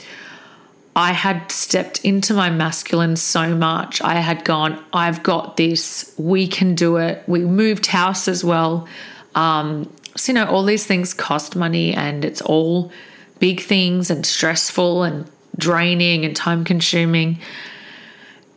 I 0.97 1.13
had 1.13 1.53
stepped 1.53 2.05
into 2.05 2.35
my 2.35 2.51
masculine 2.51 3.15
so 3.15 3.55
much. 3.55 4.03
I 4.03 4.15
had 4.15 4.45
gone, 4.45 4.85
I've 4.93 5.23
got 5.23 5.57
this, 5.57 6.13
we 6.19 6.49
can 6.49 6.75
do 6.75 6.97
it. 6.97 7.23
We 7.29 7.45
moved 7.45 7.87
house 7.87 8.27
as 8.27 8.43
well. 8.43 8.89
Um, 9.37 9.91
so, 10.17 10.33
you 10.33 10.35
know, 10.35 10.47
all 10.47 10.65
these 10.65 10.85
things 10.85 11.15
cost 11.15 11.55
money 11.55 11.95
and 11.95 12.25
it's 12.25 12.43
all 12.43 12.91
big 13.39 13.61
things 13.61 14.11
and 14.11 14.27
stressful 14.27 15.05
and 15.05 15.31
draining 15.57 16.25
and 16.25 16.35
time 16.35 16.65
consuming. 16.65 17.39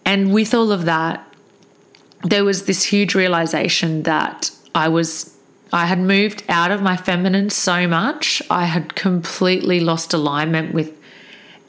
And 0.04 0.34
with 0.34 0.56
all 0.56 0.72
of 0.72 0.86
that, 0.86 1.26
there 2.26 2.44
was 2.44 2.66
this 2.66 2.84
huge 2.84 3.16
realization 3.16 4.04
that 4.04 4.52
I 4.74 4.90
was 4.90 5.32
I 5.72 5.86
had 5.86 6.00
moved 6.00 6.44
out 6.48 6.72
of 6.72 6.82
my 6.82 6.96
feminine 6.96 7.50
so 7.50 7.88
much. 7.88 8.42
I 8.50 8.66
had 8.66 8.96
completely 8.96 9.80
lost 9.80 10.14
alignment 10.14 10.74
with 10.74 10.96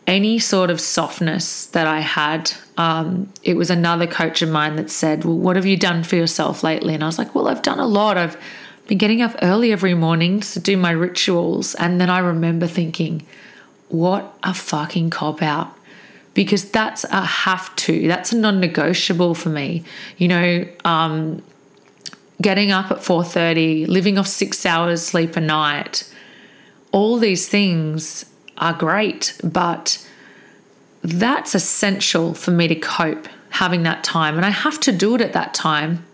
any 0.06 0.38
sort 0.38 0.70
of 0.70 0.80
softness 0.80 1.66
that 1.66 1.86
I 1.86 2.00
had. 2.00 2.52
Um, 2.76 3.32
it 3.42 3.56
was 3.56 3.70
another 3.70 4.06
coach 4.06 4.42
of 4.42 4.48
mine 4.48 4.76
that 4.76 4.90
said, 4.90 5.24
Well, 5.24 5.36
what 5.36 5.56
have 5.56 5.66
you 5.66 5.76
done 5.76 6.04
for 6.04 6.16
yourself 6.16 6.62
lately? 6.62 6.94
And 6.94 7.02
I 7.02 7.06
was 7.06 7.18
like, 7.18 7.34
Well, 7.34 7.48
I've 7.48 7.62
done 7.62 7.80
a 7.80 7.86
lot. 7.86 8.16
I've 8.16 8.36
been 8.86 8.98
getting 8.98 9.22
up 9.22 9.34
early 9.42 9.72
every 9.72 9.94
morning 9.94 10.40
to 10.40 10.60
do 10.60 10.76
my 10.76 10.92
rituals. 10.92 11.74
And 11.74 12.00
then 12.00 12.08
I 12.08 12.20
remember 12.20 12.66
thinking, 12.66 13.26
What 13.88 14.32
a 14.42 14.54
fucking 14.54 15.10
cop 15.10 15.42
out. 15.42 15.75
Because 16.36 16.70
that's 16.70 17.02
a 17.02 17.24
have 17.24 17.74
to, 17.76 18.06
that's 18.06 18.30
a 18.30 18.36
non 18.36 18.60
negotiable 18.60 19.34
for 19.34 19.48
me. 19.48 19.82
You 20.16 20.28
know, 20.28 20.68
um, 20.84 21.42
getting 22.40 22.70
up 22.70 22.92
at 22.92 22.98
4.30 22.98 23.88
living 23.88 24.18
off 24.18 24.28
six 24.28 24.64
hours 24.64 25.02
sleep 25.02 25.36
a 25.36 25.40
night 25.40 26.04
all 26.96 27.18
these 27.18 27.46
things 27.46 28.24
are 28.56 28.72
great, 28.72 29.38
but 29.44 30.02
that's 31.02 31.54
essential 31.54 32.32
for 32.32 32.52
me 32.52 32.68
to 32.68 32.74
cope 32.74 33.28
having 33.50 33.82
that 33.82 34.02
time. 34.02 34.36
And 34.36 34.46
I 34.46 34.48
have 34.50 34.80
to 34.80 34.92
do 34.92 35.14
it 35.14 35.20
at 35.20 35.34
that 35.34 35.52
time 35.52 36.06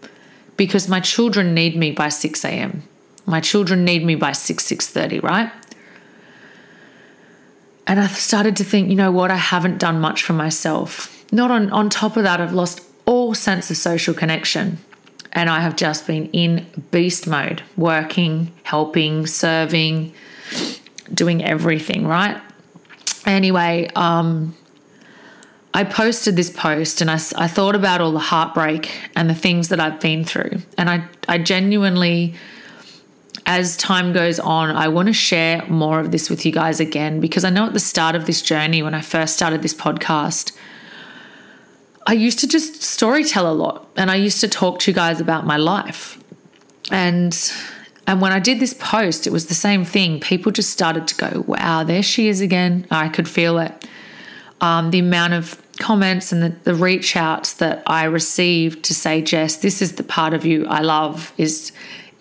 because 0.56 0.88
my 0.88 0.98
children 0.98 1.54
need 1.54 1.76
me 1.76 1.92
by 1.92 2.08
6 2.08 2.44
a.m. 2.44 2.82
My 3.26 3.40
children 3.40 3.84
need 3.84 4.04
me 4.04 4.16
by 4.16 4.32
6, 4.32 4.64
6.30, 4.64 5.22
right? 5.22 5.52
And 7.92 8.00
I 8.00 8.06
started 8.06 8.56
to 8.56 8.64
think, 8.64 8.88
you 8.88 8.96
know 8.96 9.12
what, 9.12 9.30
I 9.30 9.36
haven't 9.36 9.76
done 9.76 10.00
much 10.00 10.22
for 10.22 10.32
myself. 10.32 11.26
Not 11.30 11.50
on, 11.50 11.70
on 11.72 11.90
top 11.90 12.16
of 12.16 12.22
that, 12.22 12.40
I've 12.40 12.54
lost 12.54 12.80
all 13.04 13.34
sense 13.34 13.70
of 13.70 13.76
social 13.76 14.14
connection. 14.14 14.78
And 15.32 15.50
I 15.50 15.60
have 15.60 15.76
just 15.76 16.06
been 16.06 16.30
in 16.30 16.66
beast 16.90 17.26
mode, 17.26 17.62
working, 17.76 18.50
helping, 18.62 19.26
serving, 19.26 20.14
doing 21.12 21.44
everything, 21.44 22.06
right? 22.06 22.40
Anyway, 23.26 23.90
um, 23.94 24.56
I 25.74 25.84
posted 25.84 26.34
this 26.34 26.48
post 26.48 27.02
and 27.02 27.10
I, 27.10 27.16
I 27.36 27.46
thought 27.46 27.74
about 27.74 28.00
all 28.00 28.12
the 28.12 28.18
heartbreak 28.20 28.90
and 29.14 29.28
the 29.28 29.34
things 29.34 29.68
that 29.68 29.80
I've 29.80 30.00
been 30.00 30.24
through. 30.24 30.62
And 30.78 30.88
I, 30.88 31.04
I 31.28 31.36
genuinely, 31.36 32.36
as 33.46 33.76
time 33.76 34.12
goes 34.12 34.38
on, 34.38 34.70
I 34.70 34.88
want 34.88 35.08
to 35.08 35.12
share 35.12 35.66
more 35.66 36.00
of 36.00 36.10
this 36.10 36.30
with 36.30 36.46
you 36.46 36.52
guys 36.52 36.80
again 36.80 37.20
because 37.20 37.44
I 37.44 37.50
know 37.50 37.66
at 37.66 37.72
the 37.72 37.80
start 37.80 38.14
of 38.14 38.26
this 38.26 38.42
journey, 38.42 38.82
when 38.82 38.94
I 38.94 39.00
first 39.00 39.34
started 39.34 39.62
this 39.62 39.74
podcast, 39.74 40.52
I 42.06 42.12
used 42.14 42.38
to 42.40 42.48
just 42.48 42.74
storytell 42.80 43.44
a 43.44 43.52
lot 43.52 43.88
and 43.96 44.10
I 44.10 44.16
used 44.16 44.40
to 44.40 44.48
talk 44.48 44.80
to 44.80 44.90
you 44.90 44.94
guys 44.94 45.20
about 45.20 45.46
my 45.46 45.56
life. 45.56 46.18
And 46.90 47.36
and 48.06 48.20
when 48.20 48.32
I 48.32 48.40
did 48.40 48.58
this 48.58 48.74
post, 48.74 49.26
it 49.26 49.32
was 49.32 49.46
the 49.46 49.54
same 49.54 49.84
thing. 49.84 50.18
People 50.18 50.50
just 50.50 50.70
started 50.70 51.06
to 51.08 51.14
go, 51.14 51.44
wow, 51.46 51.84
there 51.84 52.02
she 52.02 52.28
is 52.28 52.40
again. 52.40 52.86
I 52.90 53.08
could 53.08 53.28
feel 53.28 53.58
it. 53.58 53.86
Um, 54.60 54.90
the 54.90 54.98
amount 54.98 55.34
of 55.34 55.62
comments 55.78 56.32
and 56.32 56.42
the, 56.42 56.48
the 56.64 56.74
reach 56.74 57.16
outs 57.16 57.54
that 57.54 57.82
I 57.86 58.04
received 58.04 58.84
to 58.84 58.94
say, 58.94 59.22
Jess, 59.22 59.56
this 59.56 59.80
is 59.80 59.92
the 59.94 60.02
part 60.02 60.34
of 60.34 60.44
you 60.44 60.66
I 60.66 60.80
love, 60.80 61.32
is, 61.38 61.72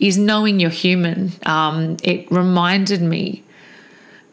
is 0.01 0.17
knowing 0.17 0.59
you're 0.59 0.71
human. 0.71 1.31
Um, 1.45 1.95
it 2.03 2.29
reminded 2.31 3.01
me 3.01 3.43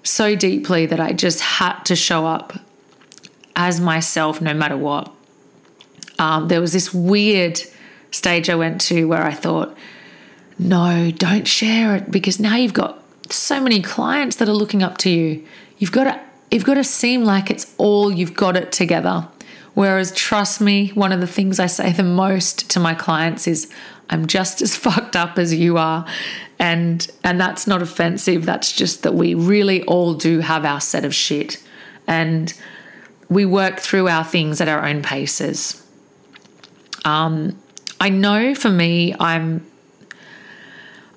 so 0.03 0.35
deeply 0.35 0.87
that 0.87 0.99
I 0.99 1.13
just 1.13 1.41
had 1.41 1.83
to 1.83 1.95
show 1.95 2.27
up 2.27 2.59
as 3.55 3.79
myself 3.79 4.41
no 4.41 4.55
matter 4.55 4.77
what. 4.77 5.13
Um, 6.19 6.49
there 6.49 6.61
was 6.61 6.73
this 6.73 6.93
weird 6.93 7.61
stage 8.11 8.49
I 8.49 8.55
went 8.55 8.81
to 8.83 9.07
where 9.07 9.23
I 9.23 9.35
thought, 9.35 9.77
no, 10.59 11.13
don't 11.13 11.47
share 11.47 11.95
it 11.95 12.11
because 12.11 12.41
now 12.41 12.57
you've 12.57 12.73
got 12.73 13.03
so 13.31 13.61
many 13.61 13.83
clients 13.83 14.37
that 14.37 14.49
are 14.49 14.55
looking 14.55 14.83
up 14.83 14.97
to 14.99 15.11
you. 15.11 15.47
You've 15.77 15.93
got 15.93 16.05
to 16.05 16.21
you've 16.51 16.65
got 16.65 16.75
to 16.75 16.85
seem 16.85 17.25
like 17.25 17.51
it's 17.51 17.75
all 17.77 18.11
you've 18.11 18.35
got 18.35 18.57
it 18.57 18.73
together. 18.73 19.29
Whereas 19.75 20.13
trust 20.13 20.63
me, 20.63 20.89
one 20.95 21.13
of 21.13 21.21
the 21.21 21.27
things 21.27 21.61
I 21.61 21.67
say 21.67 21.93
the 21.93 22.03
most 22.03 22.71
to 22.71 22.81
my 22.81 22.95
clients 22.95 23.47
is 23.47 23.71
I'm 24.11 24.27
just 24.27 24.63
as 24.63 24.77
fucked 24.85 25.17
up 25.17 25.39
as 25.39 25.55
you 25.55 25.79
are. 25.79 26.07
And 26.59 27.07
and 27.23 27.41
that's 27.41 27.67
not 27.67 27.83
offensive. 27.83 28.45
That's 28.45 28.73
just 28.73 29.03
that 29.05 29.15
we 29.15 29.35
really 29.35 29.85
all 29.85 30.15
do 30.15 30.41
have 30.41 30.65
our 30.65 30.81
set 30.81 31.05
of 31.05 31.15
shit. 31.15 31.63
And 32.07 32.53
we 33.29 33.45
work 33.45 33.81
through 33.81 34.09
our 34.09 34.25
things 34.25 34.61
at 34.61 34.69
our 34.69 34.87
own 34.87 35.03
paces. 35.03 35.85
Um, 37.05 37.59
I 38.01 38.09
know 38.09 38.55
for 38.55 38.71
me, 38.71 39.15
I'm 39.19 39.67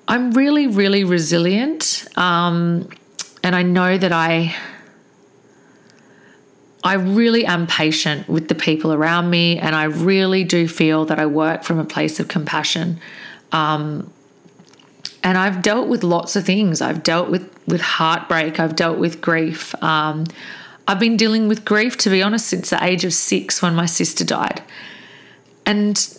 I'm 0.06 0.32
really, 0.32 0.66
really 0.66 1.04
resilient. 1.04 2.06
Um, 2.16 2.88
and 3.42 3.56
I 3.56 3.62
know 3.62 3.98
that 3.98 4.12
I 4.12 4.54
I 6.84 6.94
really 6.94 7.46
am 7.46 7.66
patient 7.66 8.28
with 8.28 8.48
the 8.48 8.54
people 8.54 8.92
around 8.92 9.30
me, 9.30 9.58
and 9.58 9.74
I 9.74 9.84
really 9.84 10.44
do 10.44 10.66
feel 10.66 11.04
that 11.06 11.18
I 11.18 11.26
work 11.26 11.62
from 11.62 11.78
a 11.78 11.84
place 11.84 12.18
of 12.18 12.28
compassion. 12.28 12.98
Um, 13.52 14.12
and 15.22 15.38
I've 15.38 15.62
dealt 15.62 15.88
with 15.88 16.02
lots 16.02 16.34
of 16.34 16.44
things. 16.44 16.80
I've 16.80 17.02
dealt 17.02 17.30
with 17.30 17.48
with 17.66 17.80
heartbreak. 17.80 18.58
I've 18.58 18.74
dealt 18.74 18.98
with 18.98 19.20
grief. 19.20 19.74
Um, 19.82 20.24
I've 20.88 20.98
been 20.98 21.16
dealing 21.16 21.46
with 21.46 21.64
grief, 21.64 21.96
to 21.98 22.10
be 22.10 22.22
honest, 22.22 22.48
since 22.48 22.70
the 22.70 22.82
age 22.82 23.04
of 23.04 23.14
six 23.14 23.62
when 23.62 23.74
my 23.74 23.86
sister 23.86 24.24
died. 24.24 24.62
And 25.64 26.18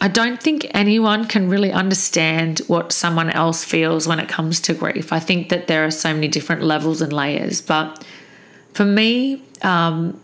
I 0.00 0.08
don't 0.08 0.42
think 0.42 0.66
anyone 0.74 1.26
can 1.26 1.48
really 1.48 1.72
understand 1.72 2.58
what 2.66 2.92
someone 2.92 3.30
else 3.30 3.64
feels 3.64 4.06
when 4.06 4.20
it 4.20 4.28
comes 4.28 4.60
to 4.62 4.74
grief. 4.74 5.12
I 5.12 5.20
think 5.20 5.48
that 5.48 5.68
there 5.68 5.86
are 5.86 5.90
so 5.90 6.12
many 6.12 6.28
different 6.28 6.62
levels 6.62 7.00
and 7.00 7.12
layers. 7.12 7.62
But 7.62 8.04
for 8.74 8.84
me, 8.84 9.42
um, 9.64 10.20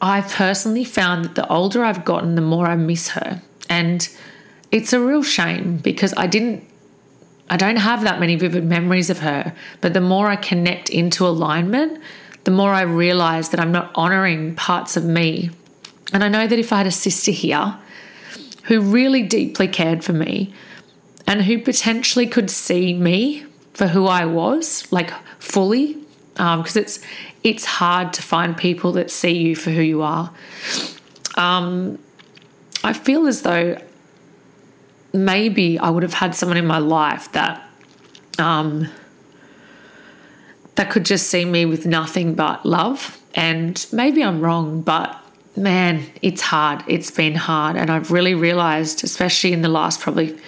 I've 0.00 0.28
personally 0.32 0.84
found 0.84 1.24
that 1.24 1.34
the 1.34 1.48
older 1.48 1.84
I've 1.84 2.04
gotten, 2.04 2.34
the 2.34 2.42
more 2.42 2.66
I 2.66 2.76
miss 2.76 3.08
her. 3.10 3.42
And 3.68 4.08
it's 4.72 4.92
a 4.92 5.00
real 5.00 5.22
shame 5.22 5.76
because 5.78 6.14
I 6.16 6.26
didn't 6.26 6.64
I 7.52 7.56
don't 7.56 7.76
have 7.76 8.04
that 8.04 8.20
many 8.20 8.36
vivid 8.36 8.64
memories 8.64 9.10
of 9.10 9.18
her, 9.18 9.52
but 9.80 9.92
the 9.92 10.00
more 10.00 10.28
I 10.28 10.36
connect 10.36 10.88
into 10.88 11.26
alignment, 11.26 12.00
the 12.44 12.52
more 12.52 12.72
I 12.72 12.82
realize 12.82 13.48
that 13.48 13.58
I'm 13.58 13.72
not 13.72 13.90
honoring 13.96 14.54
parts 14.54 14.96
of 14.96 15.04
me. 15.04 15.50
And 16.12 16.22
I 16.22 16.28
know 16.28 16.46
that 16.46 16.58
if 16.60 16.72
I 16.72 16.78
had 16.78 16.86
a 16.86 16.92
sister 16.92 17.32
here 17.32 17.76
who 18.64 18.80
really 18.80 19.24
deeply 19.24 19.66
cared 19.66 20.04
for 20.04 20.12
me 20.12 20.54
and 21.26 21.42
who 21.42 21.58
potentially 21.58 22.26
could 22.26 22.50
see 22.50 22.94
me 22.94 23.44
for 23.74 23.88
who 23.88 24.06
I 24.06 24.26
was, 24.26 24.90
like 24.92 25.12
fully, 25.40 25.98
because 26.34 26.76
um, 26.76 26.82
it's 26.82 27.00
it's 27.42 27.64
hard 27.64 28.12
to 28.14 28.22
find 28.22 28.56
people 28.56 28.92
that 28.92 29.10
see 29.10 29.36
you 29.36 29.56
for 29.56 29.70
who 29.70 29.82
you 29.82 30.02
are. 30.02 30.32
Um, 31.36 31.98
I 32.84 32.92
feel 32.92 33.26
as 33.26 33.42
though 33.42 33.80
maybe 35.12 35.78
I 35.78 35.90
would 35.90 36.02
have 36.02 36.14
had 36.14 36.34
someone 36.34 36.58
in 36.58 36.66
my 36.66 36.78
life 36.78 37.32
that 37.32 37.66
um, 38.38 38.88
that 40.76 40.90
could 40.90 41.04
just 41.04 41.28
see 41.28 41.44
me 41.44 41.66
with 41.66 41.86
nothing 41.86 42.34
but 42.34 42.64
love. 42.64 43.18
And 43.34 43.84
maybe 43.92 44.22
I'm 44.22 44.40
wrong, 44.40 44.82
but 44.82 45.16
man, 45.56 46.04
it's 46.22 46.40
hard. 46.40 46.82
It's 46.86 47.10
been 47.10 47.34
hard. 47.34 47.76
And 47.76 47.90
I've 47.90 48.10
really 48.10 48.34
realized, 48.34 49.04
especially 49.04 49.52
in 49.52 49.62
the 49.62 49.68
last 49.68 50.00
probably 50.00 50.38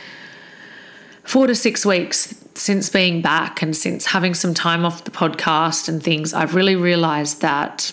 four 1.22 1.46
to 1.46 1.54
six 1.54 1.84
weeks 1.84 2.41
since 2.54 2.88
being 2.88 3.22
back 3.22 3.62
and 3.62 3.76
since 3.76 4.06
having 4.06 4.34
some 4.34 4.54
time 4.54 4.84
off 4.84 5.04
the 5.04 5.10
podcast 5.10 5.88
and 5.88 6.02
things, 6.02 6.34
I've 6.34 6.54
really 6.54 6.76
realized 6.76 7.40
that 7.40 7.92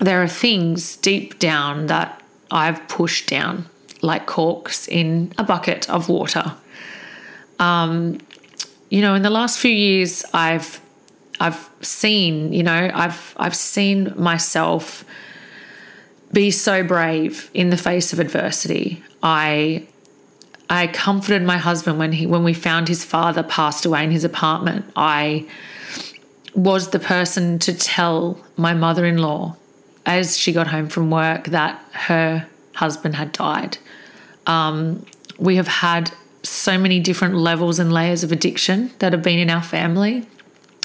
there 0.00 0.22
are 0.22 0.28
things 0.28 0.96
deep 0.96 1.38
down 1.38 1.86
that 1.86 2.22
I've 2.50 2.86
pushed 2.88 3.28
down 3.28 3.66
like 4.02 4.26
corks 4.26 4.86
in 4.88 5.32
a 5.38 5.44
bucket 5.44 5.88
of 5.90 6.08
water. 6.08 6.54
Um, 7.58 8.18
you 8.90 9.00
know, 9.00 9.14
in 9.14 9.22
the 9.22 9.30
last 9.30 9.58
few 9.58 9.70
years, 9.70 10.24
I've 10.32 10.80
I've 11.40 11.68
seen, 11.82 12.52
you 12.52 12.62
know, 12.62 12.90
I've 12.94 13.34
I've 13.36 13.56
seen 13.56 14.12
myself 14.16 15.04
be 16.32 16.50
so 16.50 16.82
brave 16.82 17.50
in 17.54 17.70
the 17.70 17.76
face 17.76 18.12
of 18.12 18.20
adversity. 18.20 19.02
I 19.22 19.86
I 20.68 20.88
comforted 20.88 21.42
my 21.42 21.58
husband 21.58 21.98
when 21.98 22.12
he 22.12 22.26
when 22.26 22.44
we 22.44 22.52
found 22.54 22.88
his 22.88 23.04
father 23.04 23.42
passed 23.42 23.86
away 23.86 24.04
in 24.04 24.10
his 24.10 24.24
apartment. 24.24 24.84
I 24.96 25.46
was 26.54 26.90
the 26.90 26.98
person 26.98 27.58
to 27.60 27.74
tell 27.74 28.40
my 28.56 28.74
mother-in-law 28.74 29.54
as 30.06 30.38
she 30.38 30.52
got 30.52 30.66
home 30.68 30.88
from 30.88 31.10
work 31.10 31.46
that 31.46 31.82
her 31.92 32.46
husband 32.74 33.14
had 33.16 33.32
died. 33.32 33.78
Um, 34.46 35.04
we 35.38 35.56
have 35.56 35.68
had 35.68 36.10
so 36.42 36.78
many 36.78 37.00
different 37.00 37.34
levels 37.34 37.78
and 37.78 37.92
layers 37.92 38.24
of 38.24 38.32
addiction 38.32 38.90
that 39.00 39.12
have 39.12 39.22
been 39.22 39.38
in 39.38 39.50
our 39.50 39.62
family. 39.62 40.26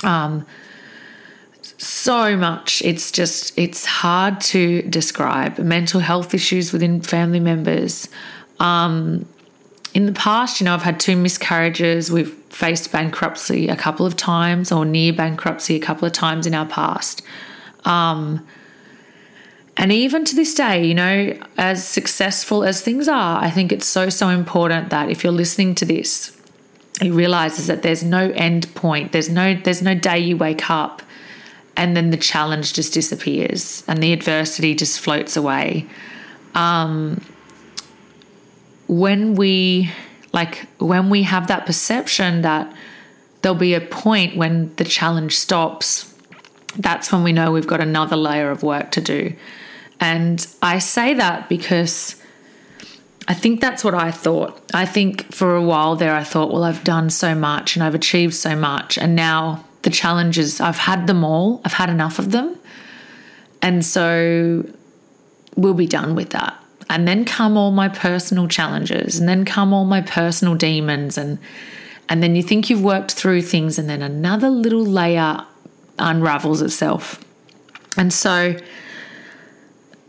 Um, 0.04 0.46
so 1.78 2.36
much. 2.36 2.82
It's 2.84 3.12
just, 3.12 3.58
it's 3.58 3.86
hard 3.86 4.41
to 4.41 4.82
describe. 4.84 5.60
Mental 5.60 6.00
health 6.00 6.34
issues 6.34 6.74
within 6.74 7.02
family 7.02 7.39
members. 7.39 8.10
Um, 8.60 9.28
in 9.93 10.06
the 10.06 10.13
past, 10.13 10.60
you 10.60 10.65
know, 10.65 10.73
I've 10.73 10.84
had 10.84 10.99
two 10.99 11.15
miscarriages. 11.15 12.12
We've 12.12 12.34
faced 12.49 12.91
bankruptcy 12.91 13.67
a 13.67 13.75
couple 13.75 14.06
of 14.06 14.15
times 14.15 14.71
or 14.71 14.86
near 14.86 15.13
bankruptcy 15.13 15.75
a 15.75 15.80
couple 15.80 16.06
of 16.06 16.13
times 16.13 16.47
in 16.47 16.54
our 16.54 16.65
past. 16.65 17.21
Um, 17.86 18.45
and 19.77 19.91
even 19.91 20.25
to 20.25 20.36
this 20.36 20.54
day, 20.54 20.86
you 20.86 20.93
know, 20.93 21.38
as 21.58 21.86
successful 21.86 22.63
as 22.63 22.82
things 22.82 23.08
are, 23.08 23.41
I 23.41 23.49
think 23.49 23.71
it's 23.71 23.86
so, 23.86 24.10
so 24.10 24.30
important 24.30 24.89
that 24.91 25.10
if 25.10 25.23
you're 25.23 25.34
listening 25.34 25.75
to 25.75 25.86
this, 25.86 26.38
you 27.01 27.13
realizes 27.13 27.67
that 27.67 27.82
there's 27.82 28.04
no 28.04 28.32
end 28.32 28.73
point. 28.75 29.12
There's 29.12 29.30
no 29.30 29.56
there's 29.56 29.82
no 29.82 29.95
day 29.95 30.19
you 30.19 30.38
wake 30.38 30.69
up 30.69 31.01
and 31.75 31.97
then 31.97 32.12
the 32.12 32.17
challenge 32.17 32.73
just 32.73 32.93
disappears 32.93 33.84
and 33.88 34.04
the 34.04 34.13
adversity 34.13 34.75
just 34.75 34.99
floats 34.99 35.36
away. 35.36 35.88
Um, 36.54 37.21
when 38.91 39.36
we 39.36 39.89
like 40.34 40.67
when 40.77 41.10
we 41.10 41.23
have 41.23 41.47
that 41.47 41.65
perception 41.65 42.41
that 42.41 42.71
there'll 43.41 43.58
be 43.58 43.73
a 43.73 43.80
point 43.80 44.36
when 44.36 44.75
the 44.75 44.84
challenge 44.84 45.38
stops, 45.38 46.13
that's 46.77 47.10
when 47.10 47.23
we 47.23 47.32
know 47.32 47.54
we've 47.54 47.65
got 47.65 47.80
another 47.80 48.17
layer 48.17 48.51
of 48.51 48.63
work 48.63 48.91
to 48.91 48.99
do. 48.99 49.34
And 50.01 50.45
I 50.62 50.80
say 50.80 51.13
that 51.13 51.47
because 51.47 52.21
I 53.30 53.34
think 53.34 53.62
that's 53.62 53.82
what 53.82 53.93
I 53.93 54.12
thought. 54.12 54.62
I 54.73 54.86
think 54.86 55.34
for 55.34 55.56
a 55.56 55.63
while 55.63 55.95
there, 55.95 56.13
I 56.13 56.25
thought, 56.25 56.51
well, 56.51 56.65
I've 56.65 56.84
done 56.84 57.10
so 57.10 57.34
much 57.34 57.77
and 57.77 57.84
I've 57.84 57.95
achieved 57.95 58.34
so 58.34 58.58
much. 58.58 58.97
And 58.97 59.15
now 59.15 59.63
the 59.84 59.89
challenges, 59.89 60.60
I've 60.60 60.77
had 60.77 61.08
them 61.08 61.23
all, 61.23 61.62
I've 61.63 61.73
had 61.73 61.89
enough 61.89 62.19
of 62.19 62.32
them. 62.32 62.58
And 63.62 63.86
so 63.86 64.69
we'll 65.56 65.75
be 65.75 65.88
done 65.88 66.13
with 66.13 66.32
that. 66.32 66.61
And 66.91 67.08
then 67.08 67.23
come 67.23 67.56
all 67.56 67.71
my 67.71 67.88
personal 67.88 68.49
challenges, 68.49 69.17
and 69.17 69.27
then 69.27 69.45
come 69.45 69.73
all 69.73 69.86
my 69.86 70.01
personal 70.01 70.56
demons. 70.56 71.17
And, 71.17 71.39
and 72.10 72.21
then 72.21 72.36
you 72.36 72.43
think 72.43 72.69
you've 72.69 72.84
worked 72.84 73.13
through 73.13 73.43
things, 73.43 73.80
and 73.80 73.89
then 73.89 74.01
another 74.01 74.49
little 74.49 74.86
layer 74.86 75.45
unravels 75.97 76.62
itself. 76.62 77.23
And 77.95 78.12
so, 78.12 78.58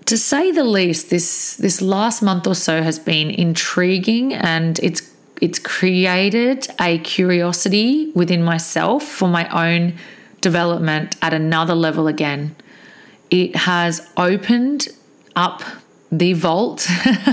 to 0.06 0.18
say 0.18 0.50
the 0.50 0.64
least, 0.64 1.10
this 1.10 1.56
this 1.56 1.80
last 1.80 2.20
month 2.20 2.46
or 2.48 2.56
so 2.56 2.82
has 2.82 2.98
been 2.98 3.30
intriguing 3.30 4.34
and 4.34 4.78
it's 4.80 5.08
it's 5.40 5.58
created 5.58 6.68
a 6.80 6.98
curiosity 6.98 8.10
within 8.14 8.42
myself 8.42 9.04
for 9.04 9.28
my 9.28 9.48
own 9.48 9.94
development 10.40 11.16
at 11.22 11.32
another 11.32 11.74
level 11.74 12.08
again. 12.08 12.54
It 13.30 13.56
has 13.56 14.08
opened 14.16 14.88
up 15.34 15.62
the 16.12 16.34
vault 16.34 16.86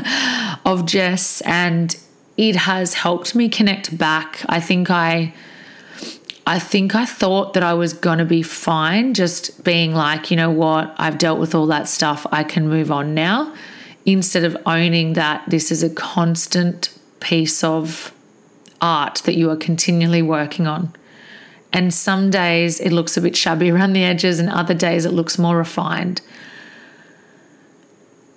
of 0.66 0.86
Jess 0.86 1.42
and 1.42 1.96
it 2.38 2.56
has 2.56 2.94
helped 2.94 3.36
me 3.36 3.50
connect 3.50 3.96
back. 3.98 4.44
I 4.48 4.62
think 4.62 4.90
I 4.90 5.34
I 6.48 6.58
think 6.58 6.96
I 6.96 7.06
thought 7.06 7.54
that 7.54 7.62
I 7.62 7.76
was 7.76 7.94
going 7.94 8.18
to 8.18 8.26
be 8.26 8.42
fine, 8.42 9.14
just 9.14 9.64
being 9.64 9.94
like, 9.94 10.32
you 10.32 10.38
know 10.38 10.50
what, 10.50 10.96
I've 10.98 11.20
dealt 11.20 11.38
with 11.38 11.54
all 11.54 11.68
that 11.68 11.88
stuff, 11.88 12.26
I 12.32 12.44
can 12.44 12.68
move 12.68 12.92
on 12.92 13.14
now, 13.14 13.54
instead 14.04 14.44
of 14.44 14.58
owning 14.66 15.14
that 15.14 15.48
this 15.48 15.72
is 15.72 15.84
a 15.84 15.92
constant 15.92 16.90
piece 17.20 17.64
of 17.64 18.12
art 18.82 19.22
that 19.26 19.36
you 19.36 19.52
are 19.52 19.56
continually 19.56 20.24
working 20.24 20.66
on. 20.66 20.92
And 21.72 21.94
some 21.94 22.32
days 22.32 22.80
it 22.80 22.92
looks 22.92 23.16
a 23.16 23.22
bit 23.22 23.36
shabby 23.36 23.70
around 23.72 23.94
the 23.94 24.04
edges, 24.04 24.40
and 24.40 24.50
other 24.50 24.74
days 24.74 25.06
it 25.06 25.12
looks 25.12 25.38
more 25.38 25.56
refined. 25.56 26.22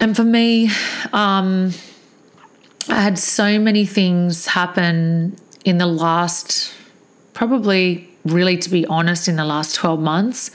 And 0.03 0.17
for 0.17 0.25
me, 0.25 0.69
um, 1.13 1.73
I 2.89 3.01
had 3.01 3.21
so 3.21 3.61
many 3.61 3.87
things 3.87 4.47
happen 4.47 5.37
in 5.65 5.79
the 5.79 5.87
last 5.87 6.75
probably 7.35 8.11
really, 8.25 8.57
to 8.57 8.69
be 8.69 8.85
honest, 8.87 9.29
in 9.29 9.37
the 9.37 9.45
last 9.45 9.77
12 9.77 10.01
months 10.01 10.51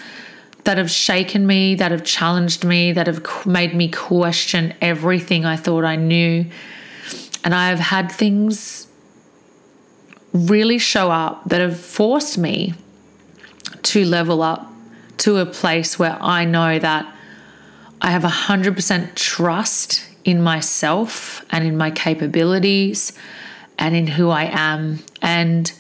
that 0.66 0.78
have 0.78 0.92
shaken 0.92 1.48
me, 1.48 1.76
that 1.76 1.92
have 1.92 2.04
challenged 2.04 2.66
me, 2.66 2.92
that 2.92 3.08
have 3.08 3.26
made 3.46 3.74
me 3.74 3.88
question 3.88 4.74
everything 4.82 5.46
I 5.46 5.56
thought 5.56 5.86
I 5.86 5.96
knew. 5.96 6.46
And 7.46 7.56
I 7.56 7.70
have 7.70 7.80
had 7.80 8.12
things 8.12 8.90
really 10.34 10.78
show 10.78 11.10
up 11.10 11.46
that 11.46 11.62
have 11.62 11.80
forced 11.80 12.38
me 12.38 12.74
to 13.84 14.04
level 14.04 14.42
up 14.42 14.70
to 15.20 15.38
a 15.38 15.46
place 15.46 15.98
where 15.98 16.18
I 16.22 16.44
know 16.44 16.80
that 16.80 17.14
I 18.02 18.12
have 18.12 18.24
100% 18.24 19.16
trust 19.16 20.06
in 20.24 20.42
myself 20.42 21.44
and 21.52 21.66
in 21.66 21.78
my 21.78 21.90
capabilities 21.92 23.14
and 23.80 23.96
in 23.96 24.08
who 24.08 24.30
I 24.30 24.46
am. 24.52 25.00
And 25.22 25.72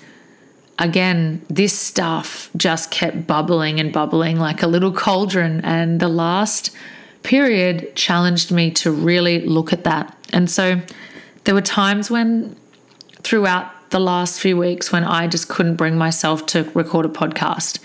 again, 0.79 1.41
this 1.49 1.77
stuff 1.77 2.49
just 2.55 2.91
kept 2.91 3.27
bubbling 3.27 3.79
and 3.79 3.91
bubbling 3.91 4.39
like 4.39 4.63
a 4.63 4.67
little 4.67 4.91
cauldron. 4.91 5.61
And 5.61 5.99
the 5.99 6.07
last 6.07 6.71
period 7.23 7.95
challenged 7.95 8.51
me 8.51 8.71
to 8.71 8.91
really 8.91 9.41
look 9.45 9.73
at 9.73 9.83
that. 9.83 10.15
And 10.31 10.49
so 10.49 10.81
there 11.43 11.55
were 11.55 11.61
times 11.61 12.09
when, 12.09 12.55
throughout 13.23 13.89
the 13.89 13.99
last 13.99 14.39
few 14.39 14.57
weeks, 14.57 14.91
when 14.91 15.03
I 15.03 15.27
just 15.27 15.49
couldn't 15.49 15.75
bring 15.75 15.97
myself 15.97 16.45
to 16.47 16.63
record 16.73 17.05
a 17.05 17.09
podcast. 17.09 17.79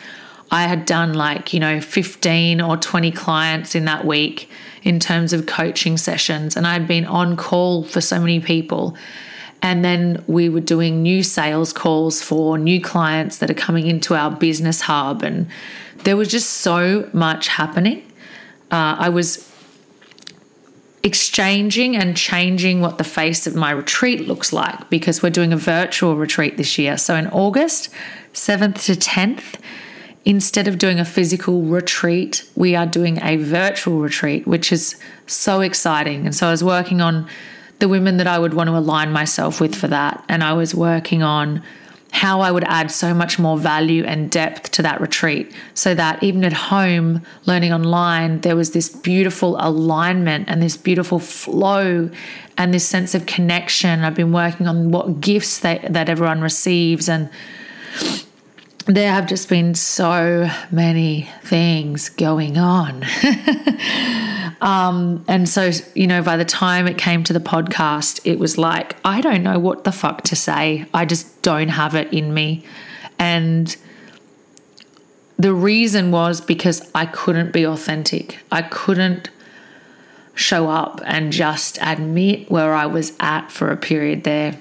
I 0.52 0.64
had 0.64 0.84
done 0.84 1.14
like, 1.14 1.54
you 1.54 1.60
know, 1.60 1.80
15 1.80 2.60
or 2.60 2.76
20 2.76 3.10
clients 3.10 3.74
in 3.74 3.86
that 3.86 4.04
week 4.04 4.50
in 4.82 5.00
terms 5.00 5.32
of 5.32 5.46
coaching 5.46 5.96
sessions, 5.96 6.56
and 6.56 6.66
I'd 6.66 6.86
been 6.86 7.06
on 7.06 7.36
call 7.36 7.84
for 7.84 8.02
so 8.02 8.20
many 8.20 8.38
people. 8.38 8.94
And 9.62 9.84
then 9.84 10.22
we 10.26 10.48
were 10.48 10.60
doing 10.60 11.02
new 11.02 11.22
sales 11.22 11.72
calls 11.72 12.20
for 12.20 12.58
new 12.58 12.80
clients 12.80 13.38
that 13.38 13.50
are 13.50 13.54
coming 13.54 13.86
into 13.86 14.14
our 14.14 14.30
business 14.30 14.82
hub. 14.82 15.22
And 15.22 15.48
there 16.04 16.16
was 16.16 16.28
just 16.28 16.50
so 16.50 17.08
much 17.12 17.48
happening. 17.48 18.02
Uh, 18.72 18.96
I 18.98 19.08
was 19.08 19.48
exchanging 21.04 21.96
and 21.96 22.16
changing 22.16 22.80
what 22.80 22.98
the 22.98 23.04
face 23.04 23.46
of 23.46 23.54
my 23.54 23.70
retreat 23.70 24.26
looks 24.26 24.52
like 24.52 24.90
because 24.90 25.22
we're 25.22 25.30
doing 25.30 25.52
a 25.52 25.56
virtual 25.56 26.16
retreat 26.16 26.56
this 26.56 26.76
year. 26.76 26.98
So 26.98 27.14
in 27.14 27.28
August 27.28 27.88
7th 28.34 28.84
to 28.86 28.92
10th, 28.92 29.60
instead 30.24 30.68
of 30.68 30.78
doing 30.78 31.00
a 31.00 31.04
physical 31.04 31.62
retreat, 31.62 32.48
we 32.54 32.76
are 32.76 32.86
doing 32.86 33.18
a 33.22 33.36
virtual 33.36 34.00
retreat, 34.00 34.46
which 34.46 34.72
is 34.72 34.96
so 35.26 35.60
exciting. 35.60 36.26
And 36.26 36.34
so 36.34 36.46
I 36.46 36.50
was 36.50 36.62
working 36.62 37.00
on 37.00 37.28
the 37.80 37.88
women 37.88 38.18
that 38.18 38.26
I 38.26 38.38
would 38.38 38.54
want 38.54 38.68
to 38.68 38.76
align 38.76 39.10
myself 39.10 39.60
with 39.60 39.74
for 39.74 39.88
that. 39.88 40.24
And 40.28 40.44
I 40.44 40.52
was 40.52 40.74
working 40.74 41.22
on 41.22 41.62
how 42.12 42.42
I 42.42 42.50
would 42.50 42.64
add 42.64 42.90
so 42.90 43.14
much 43.14 43.38
more 43.38 43.56
value 43.56 44.04
and 44.04 44.30
depth 44.30 44.70
to 44.72 44.82
that 44.82 45.00
retreat 45.00 45.52
so 45.72 45.94
that 45.94 46.22
even 46.22 46.44
at 46.44 46.52
home, 46.52 47.22
learning 47.46 47.72
online, 47.72 48.42
there 48.42 48.54
was 48.54 48.72
this 48.72 48.90
beautiful 48.90 49.56
alignment 49.58 50.44
and 50.48 50.62
this 50.62 50.76
beautiful 50.76 51.18
flow 51.18 52.10
and 52.58 52.74
this 52.74 52.86
sense 52.86 53.14
of 53.14 53.24
connection. 53.24 54.00
I've 54.04 54.14
been 54.14 54.32
working 54.32 54.68
on 54.68 54.90
what 54.90 55.22
gifts 55.22 55.60
that, 55.60 55.94
that 55.94 56.10
everyone 56.10 56.42
receives 56.42 57.08
and 57.08 57.30
there 58.86 59.10
have 59.12 59.26
just 59.26 59.48
been 59.48 59.74
so 59.74 60.48
many 60.70 61.28
things 61.42 62.08
going 62.08 62.58
on. 62.58 63.04
um, 64.60 65.24
and 65.28 65.48
so, 65.48 65.70
you 65.94 66.06
know, 66.06 66.22
by 66.22 66.36
the 66.36 66.44
time 66.44 66.86
it 66.86 66.98
came 66.98 67.24
to 67.24 67.32
the 67.32 67.40
podcast, 67.40 68.20
it 68.24 68.38
was 68.38 68.58
like, 68.58 68.96
I 69.04 69.20
don't 69.20 69.42
know 69.42 69.58
what 69.58 69.84
the 69.84 69.92
fuck 69.92 70.22
to 70.22 70.36
say. 70.36 70.86
I 70.92 71.04
just 71.04 71.42
don't 71.42 71.68
have 71.68 71.94
it 71.94 72.12
in 72.12 72.34
me. 72.34 72.64
And 73.18 73.76
the 75.38 75.54
reason 75.54 76.10
was 76.10 76.40
because 76.40 76.90
I 76.94 77.06
couldn't 77.06 77.52
be 77.52 77.64
authentic. 77.64 78.38
I 78.50 78.62
couldn't 78.62 79.30
show 80.34 80.70
up 80.70 81.00
and 81.04 81.32
just 81.32 81.78
admit 81.80 82.50
where 82.50 82.74
I 82.74 82.86
was 82.86 83.12
at 83.20 83.50
for 83.50 83.70
a 83.70 83.76
period 83.76 84.24
there 84.24 84.58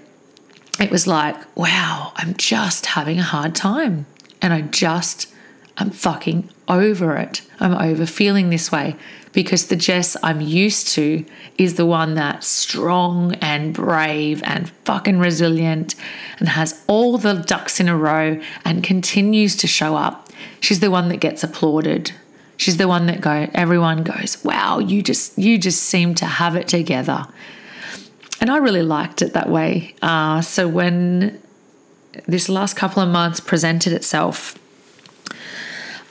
it 0.81 0.89
was 0.89 1.05
like, 1.05 1.35
wow, 1.55 2.11
I'm 2.15 2.33
just 2.35 2.87
having 2.87 3.19
a 3.19 3.23
hard 3.23 3.53
time. 3.53 4.07
And 4.41 4.53
I 4.53 4.61
just, 4.61 5.31
I'm 5.77 5.89
fucking 5.89 6.49
over 6.67 7.15
it. 7.17 7.41
I'm 7.59 7.73
over 7.73 8.05
feeling 8.05 8.49
this 8.49 8.71
way 8.71 8.95
because 9.33 9.67
the 9.67 9.75
Jess 9.75 10.17
I'm 10.23 10.41
used 10.41 10.89
to 10.89 11.25
is 11.57 11.75
the 11.75 11.85
one 11.85 12.15
that's 12.15 12.47
strong 12.47 13.35
and 13.35 13.73
brave 13.73 14.41
and 14.43 14.69
fucking 14.85 15.19
resilient 15.19 15.95
and 16.39 16.49
has 16.49 16.83
all 16.87 17.17
the 17.17 17.33
ducks 17.33 17.79
in 17.79 17.87
a 17.87 17.97
row 17.97 18.39
and 18.65 18.83
continues 18.83 19.55
to 19.57 19.67
show 19.67 19.95
up. 19.95 20.29
She's 20.59 20.79
the 20.79 20.91
one 20.91 21.09
that 21.09 21.17
gets 21.17 21.43
applauded. 21.43 22.11
She's 22.57 22.77
the 22.77 22.87
one 22.87 23.07
that 23.07 23.21
go 23.21 23.49
everyone 23.53 24.03
goes, 24.03 24.43
"Wow, 24.43 24.79
you 24.79 25.01
just 25.01 25.37
you 25.37 25.57
just 25.57 25.81
seem 25.83 26.13
to 26.15 26.25
have 26.25 26.55
it 26.55 26.67
together." 26.67 27.25
And 28.39 28.49
I 28.49 28.57
really 28.57 28.83
liked 28.83 29.21
it 29.21 29.33
that 29.33 29.49
way. 29.49 29.95
Uh, 30.01 30.41
so 30.41 30.67
when 30.67 31.41
this 32.27 32.49
last 32.49 32.75
couple 32.75 33.01
of 33.01 33.09
months 33.09 33.39
presented 33.39 33.93
itself, 33.93 34.57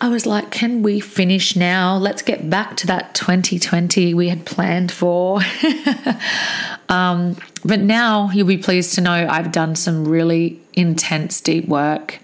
I 0.00 0.08
was 0.08 0.24
like, 0.24 0.50
can 0.50 0.82
we 0.82 0.98
finish 0.98 1.56
now? 1.56 1.96
Let's 1.96 2.22
get 2.22 2.48
back 2.48 2.76
to 2.78 2.86
that 2.86 3.14
2020 3.14 4.14
we 4.14 4.30
had 4.30 4.46
planned 4.46 4.90
for. 4.90 5.40
um, 6.88 7.36
but 7.66 7.80
now 7.80 8.30
you'll 8.30 8.46
be 8.46 8.56
pleased 8.56 8.94
to 8.94 9.02
know 9.02 9.28
I've 9.28 9.52
done 9.52 9.76
some 9.76 10.08
really 10.08 10.58
intense, 10.72 11.42
deep 11.42 11.68
work. 11.68 12.18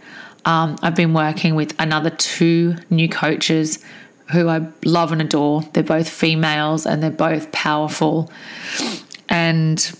Um, 0.47 0.79
I've 0.81 0.95
been 0.95 1.13
working 1.13 1.55
with 1.55 1.75
another 1.79 2.09
two 2.09 2.77
new 2.89 3.11
coaches 3.11 3.85
who 4.33 4.49
I 4.49 4.67
love 4.85 5.13
and 5.13 5.21
adore. 5.21 5.63
They're 5.75 5.83
both 5.83 6.09
females 6.09 6.87
and 6.87 7.03
they're 7.03 7.11
both 7.11 7.53
powerful. 7.53 8.31
And 9.29 9.93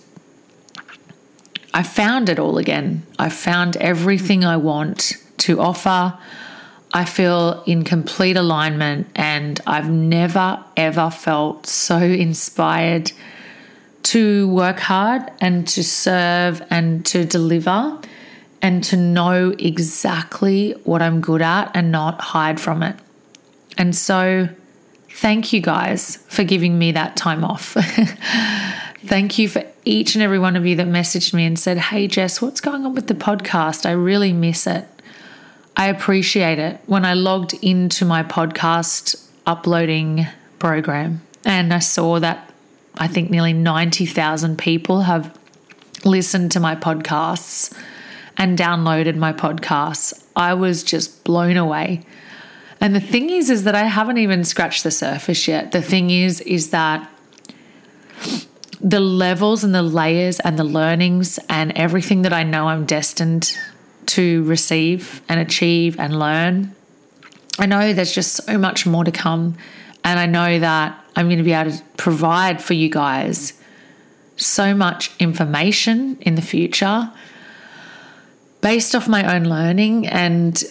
I 1.77 1.83
found 1.83 2.31
it 2.31 2.39
all 2.39 2.57
again. 2.57 3.03
I 3.19 3.29
found 3.29 3.77
everything 3.77 4.47
I 4.47 4.57
want 4.57 5.13
to 5.37 5.61
offer. 5.61 6.17
I 6.95 7.05
feel 7.05 7.63
in 7.67 7.85
complete 7.85 8.39
alignment, 8.39 9.09
and 9.15 9.61
I've 9.67 9.91
never 9.91 10.65
ever 10.75 11.11
felt 11.11 11.67
so 11.67 11.99
inspired 11.99 13.13
to 14.05 14.49
work 14.49 14.79
hard 14.79 15.31
and 15.39 15.69
to 15.69 15.85
serve 15.85 16.63
and 16.71 17.05
to 17.07 17.27
deliver 17.27 18.01
and 18.63 18.83
to 18.85 18.97
know 18.97 19.55
exactly 19.59 20.71
what 20.85 21.03
I'm 21.03 21.21
good 21.21 21.43
at 21.43 21.73
and 21.75 21.93
not 21.93 22.19
hide 22.23 22.59
from 22.59 22.83
it. 22.83 22.97
And 23.77 23.95
so, 23.95 24.49
thank 25.11 25.53
you 25.53 25.61
guys 25.61 26.25
for 26.29 26.43
giving 26.43 26.79
me 26.79 26.93
that 26.93 27.19
time 27.19 27.45
off. 27.45 27.77
Thank 29.05 29.39
you 29.39 29.49
for 29.49 29.63
each 29.87 30.17
and 30.17 30.23
every 30.23 30.39
one 30.39 30.57
of 30.57 30.67
you 30.67 30.77
that 30.77 30.89
messaged 30.89 31.33
me 31.33 31.47
and 31.47 31.59
said, 31.59 31.79
Hey, 31.79 32.09
Jess, 32.09 32.43
what's 32.43 32.61
going 32.61 32.85
on 32.85 32.95
with 32.95 33.07
the 33.07 33.15
podcast? 33.15 33.87
I 33.87 33.93
really 33.93 34.33
miss 34.33 34.67
it. 34.67 34.87
I 35.77 35.87
appreciate 35.87 36.59
it. 36.59 36.81
When 36.87 37.05
I 37.05 37.15
logged 37.15 37.55
into 37.63 38.05
my 38.05 38.23
podcast 38.23 39.25
uploading 39.47 40.27
program 40.59 41.23
and 41.45 41.73
I 41.73 41.79
saw 41.79 42.19
that 42.19 42.53
I 42.97 43.07
think 43.07 43.31
nearly 43.31 43.53
90,000 43.53 44.59
people 44.59 45.03
have 45.03 45.39
listened 46.05 46.51
to 46.53 46.61
my 46.61 46.75
podcasts 46.75 47.73
and 48.37 48.59
downloaded 48.59 49.17
my 49.17 49.33
podcasts, 49.33 50.25
I 50.35 50.55
was 50.55 50.83
just 50.83 51.23
blown 51.25 51.57
away. 51.57 52.05
And 52.81 52.95
the 52.95 53.01
thing 53.01 53.31
is, 53.31 53.51
is 53.51 53.65
that 53.65 53.75
I 53.75 53.85
haven't 53.85 54.19
even 54.19 54.45
scratched 54.45 54.83
the 54.83 54.91
surface 54.91 55.47
yet. 55.47 55.73
The 55.73 55.81
thing 55.81 56.11
is, 56.11 56.41
is 56.41 56.71
that 56.71 57.09
the 58.81 59.01
levels 59.01 59.65
and 59.65 59.75
the 59.75 59.83
layers 59.83 60.41
and 60.41 60.59
the 60.59 60.65
learnings 60.65 61.39
and 61.49 61.73
everything 61.73 62.23
that 62.23 62.33
I 62.33 62.43
know 62.43 62.69
I'm 62.69 62.85
destined 62.85 63.57
to 64.07 64.45
receive 64.45 65.23
and 65.29 65.41
achieve 65.41 65.99
and 65.99 66.19
learn. 66.19 66.75
I 67.59 67.67
know 67.67 67.93
there's 67.93 68.13
just 68.13 68.45
so 68.45 68.59
much 68.59 68.87
more 68.87 69.05
to 69.05 69.11
come. 69.11 69.57
And 70.05 70.21
I 70.21 70.27
know 70.27 70.59
that 70.59 71.05
I'm 71.17 71.27
going 71.27 71.39
to 71.39 71.45
be 71.45 71.53
able 71.53 71.73
to 71.73 71.83
provide 71.97 72.63
for 72.63 72.75
you 72.75 72.89
guys 72.89 73.55
so 74.37 74.75
much 74.75 75.11
information 75.19 76.19
in 76.21 76.35
the 76.35 76.43
future 76.43 77.11
based 78.61 78.95
off 78.95 79.09
my 79.09 79.35
own 79.35 79.45
learning 79.45 80.07
and 80.07 80.63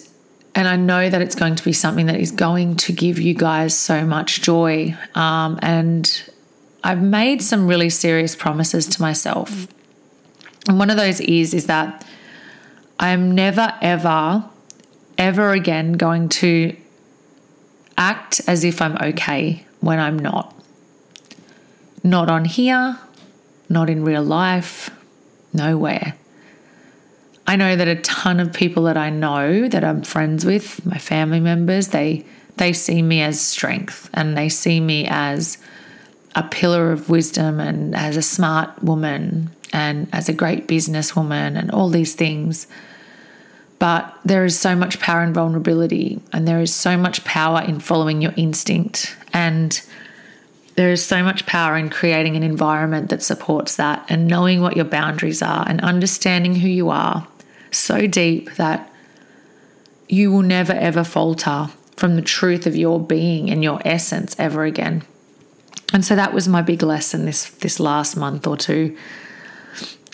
and 0.54 0.66
I 0.66 0.76
know 0.76 1.10
that 1.10 1.20
it's 1.20 1.34
going 1.34 1.54
to 1.56 1.62
be 1.62 1.74
something 1.74 2.06
that 2.06 2.18
is 2.18 2.30
going 2.30 2.76
to 2.76 2.92
give 2.92 3.20
you 3.20 3.34
guys 3.34 3.76
so 3.76 4.06
much 4.06 4.40
joy 4.40 4.96
um, 5.14 5.58
and 5.60 6.30
I've 6.84 7.02
made 7.02 7.42
some 7.42 7.66
really 7.66 7.90
serious 7.90 8.36
promises 8.36 8.86
to 8.88 9.02
myself. 9.02 9.66
And 10.68 10.78
one 10.78 10.90
of 10.90 10.96
those 10.96 11.20
is 11.20 11.54
is 11.54 11.66
that 11.66 12.04
I'm 12.98 13.34
never 13.34 13.74
ever 13.80 14.44
ever 15.18 15.52
again 15.52 15.92
going 15.92 16.28
to 16.28 16.76
act 17.96 18.40
as 18.46 18.64
if 18.64 18.82
I'm 18.82 18.96
okay 18.96 19.64
when 19.80 19.98
I'm 19.98 20.18
not. 20.18 20.54
Not 22.02 22.30
on 22.30 22.44
here, 22.44 22.98
not 23.68 23.90
in 23.90 24.04
real 24.04 24.22
life, 24.22 24.90
nowhere. 25.52 26.14
I 27.46 27.56
know 27.56 27.76
that 27.76 27.88
a 27.88 27.96
ton 27.96 28.40
of 28.40 28.52
people 28.52 28.84
that 28.84 28.96
I 28.96 29.10
know 29.10 29.68
that 29.68 29.84
I'm 29.84 30.02
friends 30.02 30.44
with, 30.44 30.84
my 30.84 30.98
family 30.98 31.40
members, 31.40 31.88
they 31.88 32.24
they 32.56 32.72
see 32.72 33.02
me 33.02 33.20
as 33.20 33.40
strength 33.40 34.08
and 34.14 34.36
they 34.36 34.48
see 34.48 34.80
me 34.80 35.06
as 35.08 35.58
a 36.36 36.42
pillar 36.42 36.92
of 36.92 37.08
wisdom 37.08 37.58
and 37.58 37.96
as 37.96 38.16
a 38.16 38.22
smart 38.22 38.82
woman 38.82 39.50
and 39.72 40.06
as 40.12 40.28
a 40.28 40.34
great 40.34 40.68
businesswoman 40.68 41.58
and 41.58 41.70
all 41.70 41.88
these 41.88 42.14
things. 42.14 42.66
But 43.78 44.16
there 44.24 44.44
is 44.44 44.58
so 44.58 44.76
much 44.76 45.00
power 45.00 45.22
in 45.22 45.34
vulnerability, 45.34 46.20
and 46.32 46.46
there 46.46 46.60
is 46.60 46.72
so 46.72 46.96
much 46.96 47.24
power 47.24 47.60
in 47.62 47.80
following 47.80 48.22
your 48.22 48.32
instinct. 48.36 49.16
And 49.34 49.80
there 50.76 50.90
is 50.92 51.04
so 51.04 51.22
much 51.22 51.44
power 51.46 51.76
in 51.76 51.90
creating 51.90 52.36
an 52.36 52.42
environment 52.42 53.10
that 53.10 53.22
supports 53.22 53.76
that 53.76 54.04
and 54.08 54.28
knowing 54.28 54.60
what 54.60 54.76
your 54.76 54.84
boundaries 54.84 55.42
are 55.42 55.66
and 55.68 55.80
understanding 55.82 56.56
who 56.56 56.68
you 56.68 56.90
are 56.90 57.26
so 57.70 58.06
deep 58.06 58.54
that 58.54 58.90
you 60.08 60.30
will 60.30 60.42
never 60.42 60.72
ever 60.72 61.02
falter 61.02 61.68
from 61.96 62.16
the 62.16 62.22
truth 62.22 62.66
of 62.66 62.76
your 62.76 63.00
being 63.00 63.50
and 63.50 63.62
your 63.64 63.80
essence 63.84 64.36
ever 64.38 64.64
again. 64.64 65.02
And 65.96 66.04
so 66.04 66.14
that 66.14 66.34
was 66.34 66.46
my 66.46 66.60
big 66.60 66.82
lesson 66.82 67.24
this 67.24 67.48
this 67.48 67.80
last 67.80 68.18
month 68.18 68.46
or 68.46 68.54
two. 68.54 68.94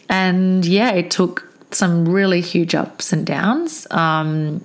And 0.08 0.64
yeah, 0.64 0.92
it 0.92 1.10
took 1.10 1.44
some 1.72 2.08
really 2.08 2.40
huge 2.40 2.72
ups 2.72 3.12
and 3.12 3.26
downs. 3.26 3.88
Um, 3.90 4.64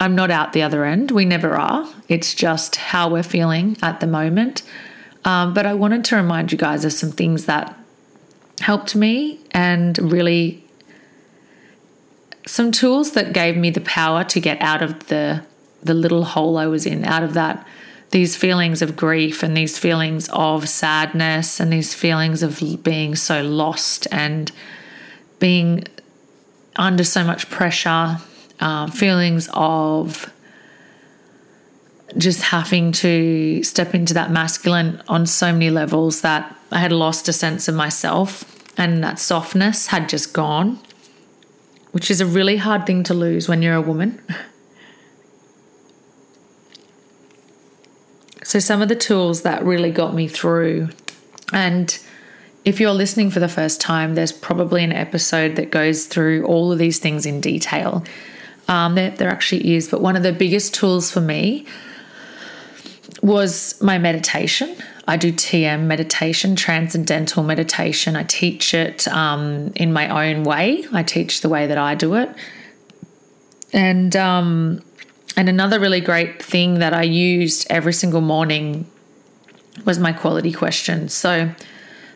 I'm 0.00 0.14
not 0.14 0.30
out 0.30 0.52
the 0.52 0.64
other 0.64 0.84
end. 0.84 1.12
We 1.12 1.24
never 1.24 1.54
are. 1.54 1.90
It's 2.08 2.34
just 2.34 2.76
how 2.76 3.08
we're 3.08 3.22
feeling 3.22 3.78
at 3.80 4.00
the 4.00 4.06
moment. 4.06 4.64
Um, 5.24 5.54
but 5.54 5.64
I 5.64 5.72
wanted 5.72 6.04
to 6.04 6.16
remind 6.16 6.52
you 6.52 6.58
guys 6.58 6.84
of 6.84 6.92
some 6.92 7.12
things 7.12 7.46
that 7.46 7.74
helped 8.60 8.94
me 8.94 9.40
and 9.52 9.96
really 10.12 10.62
some 12.46 12.70
tools 12.70 13.12
that 13.12 13.32
gave 13.32 13.56
me 13.56 13.70
the 13.70 13.80
power 13.80 14.24
to 14.24 14.40
get 14.40 14.60
out 14.60 14.82
of 14.82 15.06
the 15.06 15.42
the 15.82 15.94
little 15.94 16.24
hole 16.24 16.58
I 16.58 16.66
was 16.66 16.84
in, 16.84 17.02
out 17.02 17.22
of 17.22 17.32
that 17.32 17.66
these 18.12 18.36
feelings 18.36 18.82
of 18.82 18.94
grief 18.94 19.42
and 19.42 19.56
these 19.56 19.78
feelings 19.78 20.28
of 20.32 20.68
sadness 20.68 21.58
and 21.58 21.72
these 21.72 21.94
feelings 21.94 22.42
of 22.42 22.62
being 22.82 23.16
so 23.16 23.42
lost 23.42 24.06
and 24.12 24.52
being 25.38 25.82
under 26.76 27.04
so 27.04 27.24
much 27.24 27.50
pressure, 27.50 28.18
uh, 28.60 28.86
feelings 28.90 29.48
of 29.54 30.32
just 32.18 32.42
having 32.42 32.92
to 32.92 33.62
step 33.62 33.94
into 33.94 34.12
that 34.12 34.30
masculine 34.30 35.02
on 35.08 35.26
so 35.26 35.50
many 35.50 35.70
levels 35.70 36.20
that 36.20 36.54
I 36.70 36.78
had 36.78 36.92
lost 36.92 37.28
a 37.28 37.32
sense 37.32 37.66
of 37.66 37.74
myself 37.74 38.44
and 38.78 39.02
that 39.02 39.18
softness 39.18 39.86
had 39.86 40.10
just 40.10 40.34
gone, 40.34 40.78
which 41.92 42.10
is 42.10 42.20
a 42.20 42.26
really 42.26 42.58
hard 42.58 42.86
thing 42.86 43.02
to 43.04 43.14
lose 43.14 43.48
when 43.48 43.62
you're 43.62 43.74
a 43.74 43.80
woman. 43.80 44.20
So, 48.44 48.58
some 48.58 48.82
of 48.82 48.88
the 48.88 48.96
tools 48.96 49.42
that 49.42 49.64
really 49.64 49.90
got 49.90 50.14
me 50.14 50.28
through, 50.28 50.88
and 51.52 51.98
if 52.64 52.80
you're 52.80 52.92
listening 52.92 53.30
for 53.30 53.40
the 53.40 53.48
first 53.48 53.80
time, 53.80 54.14
there's 54.14 54.32
probably 54.32 54.84
an 54.84 54.92
episode 54.92 55.56
that 55.56 55.70
goes 55.70 56.06
through 56.06 56.44
all 56.44 56.72
of 56.72 56.78
these 56.78 56.98
things 56.98 57.26
in 57.26 57.40
detail. 57.40 58.04
Um, 58.68 58.94
there, 58.94 59.10
there 59.10 59.28
actually 59.28 59.74
is, 59.74 59.88
but 59.90 60.00
one 60.00 60.16
of 60.16 60.22
the 60.22 60.32
biggest 60.32 60.74
tools 60.74 61.10
for 61.10 61.20
me 61.20 61.66
was 63.22 63.80
my 63.80 63.98
meditation. 63.98 64.76
I 65.06 65.16
do 65.16 65.32
TM 65.32 65.82
meditation, 65.82 66.54
transcendental 66.54 67.42
meditation. 67.42 68.14
I 68.14 68.22
teach 68.24 68.74
it 68.74 69.08
um, 69.08 69.72
in 69.74 69.92
my 69.92 70.30
own 70.30 70.44
way. 70.44 70.84
I 70.92 71.02
teach 71.02 71.40
the 71.40 71.48
way 71.48 71.66
that 71.66 71.78
I 71.78 71.94
do 71.94 72.14
it. 72.14 72.30
And 73.72 74.14
um, 74.16 74.82
and 75.36 75.48
another 75.48 75.80
really 75.80 76.00
great 76.00 76.42
thing 76.42 76.80
that 76.80 76.92
I 76.92 77.02
used 77.02 77.66
every 77.70 77.92
single 77.92 78.20
morning 78.20 78.86
was 79.84 79.98
my 79.98 80.12
quality 80.12 80.52
question. 80.52 81.08
So 81.08 81.50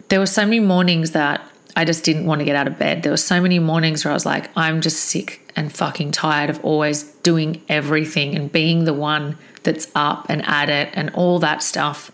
there 0.08 0.20
were 0.20 0.26
so 0.26 0.44
many 0.44 0.60
mornings 0.60 1.12
that 1.12 1.40
I 1.74 1.84
just 1.84 2.04
didn't 2.04 2.26
want 2.26 2.40
to 2.40 2.44
get 2.44 2.56
out 2.56 2.66
of 2.66 2.78
bed. 2.78 3.02
There 3.02 3.12
were 3.12 3.16
so 3.16 3.40
many 3.40 3.58
mornings 3.58 4.04
where 4.04 4.12
I 4.12 4.14
was 4.14 4.26
like, 4.26 4.50
I'm 4.56 4.80
just 4.80 5.00
sick 5.00 5.52
and 5.56 5.72
fucking 5.72 6.12
tired 6.12 6.50
of 6.50 6.64
always 6.64 7.04
doing 7.22 7.62
everything 7.68 8.34
and 8.34 8.50
being 8.50 8.84
the 8.84 8.94
one 8.94 9.36
that's 9.62 9.88
up 9.94 10.26
and 10.28 10.46
at 10.46 10.68
it 10.68 10.90
and 10.94 11.10
all 11.14 11.38
that 11.40 11.62
stuff. 11.62 12.10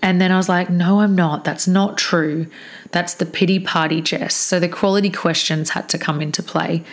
And 0.00 0.20
then 0.20 0.30
I 0.30 0.36
was 0.36 0.48
like, 0.48 0.70
no, 0.70 1.00
I'm 1.00 1.14
not. 1.14 1.44
That's 1.44 1.66
not 1.66 1.98
true. 1.98 2.46
That's 2.92 3.14
the 3.14 3.26
pity 3.26 3.58
party 3.58 4.00
Jess. 4.00 4.34
So 4.34 4.58
the 4.60 4.68
quality 4.68 5.10
questions 5.10 5.70
had 5.70 5.88
to 5.90 5.98
come 5.98 6.22
into 6.22 6.42
play, 6.42 6.84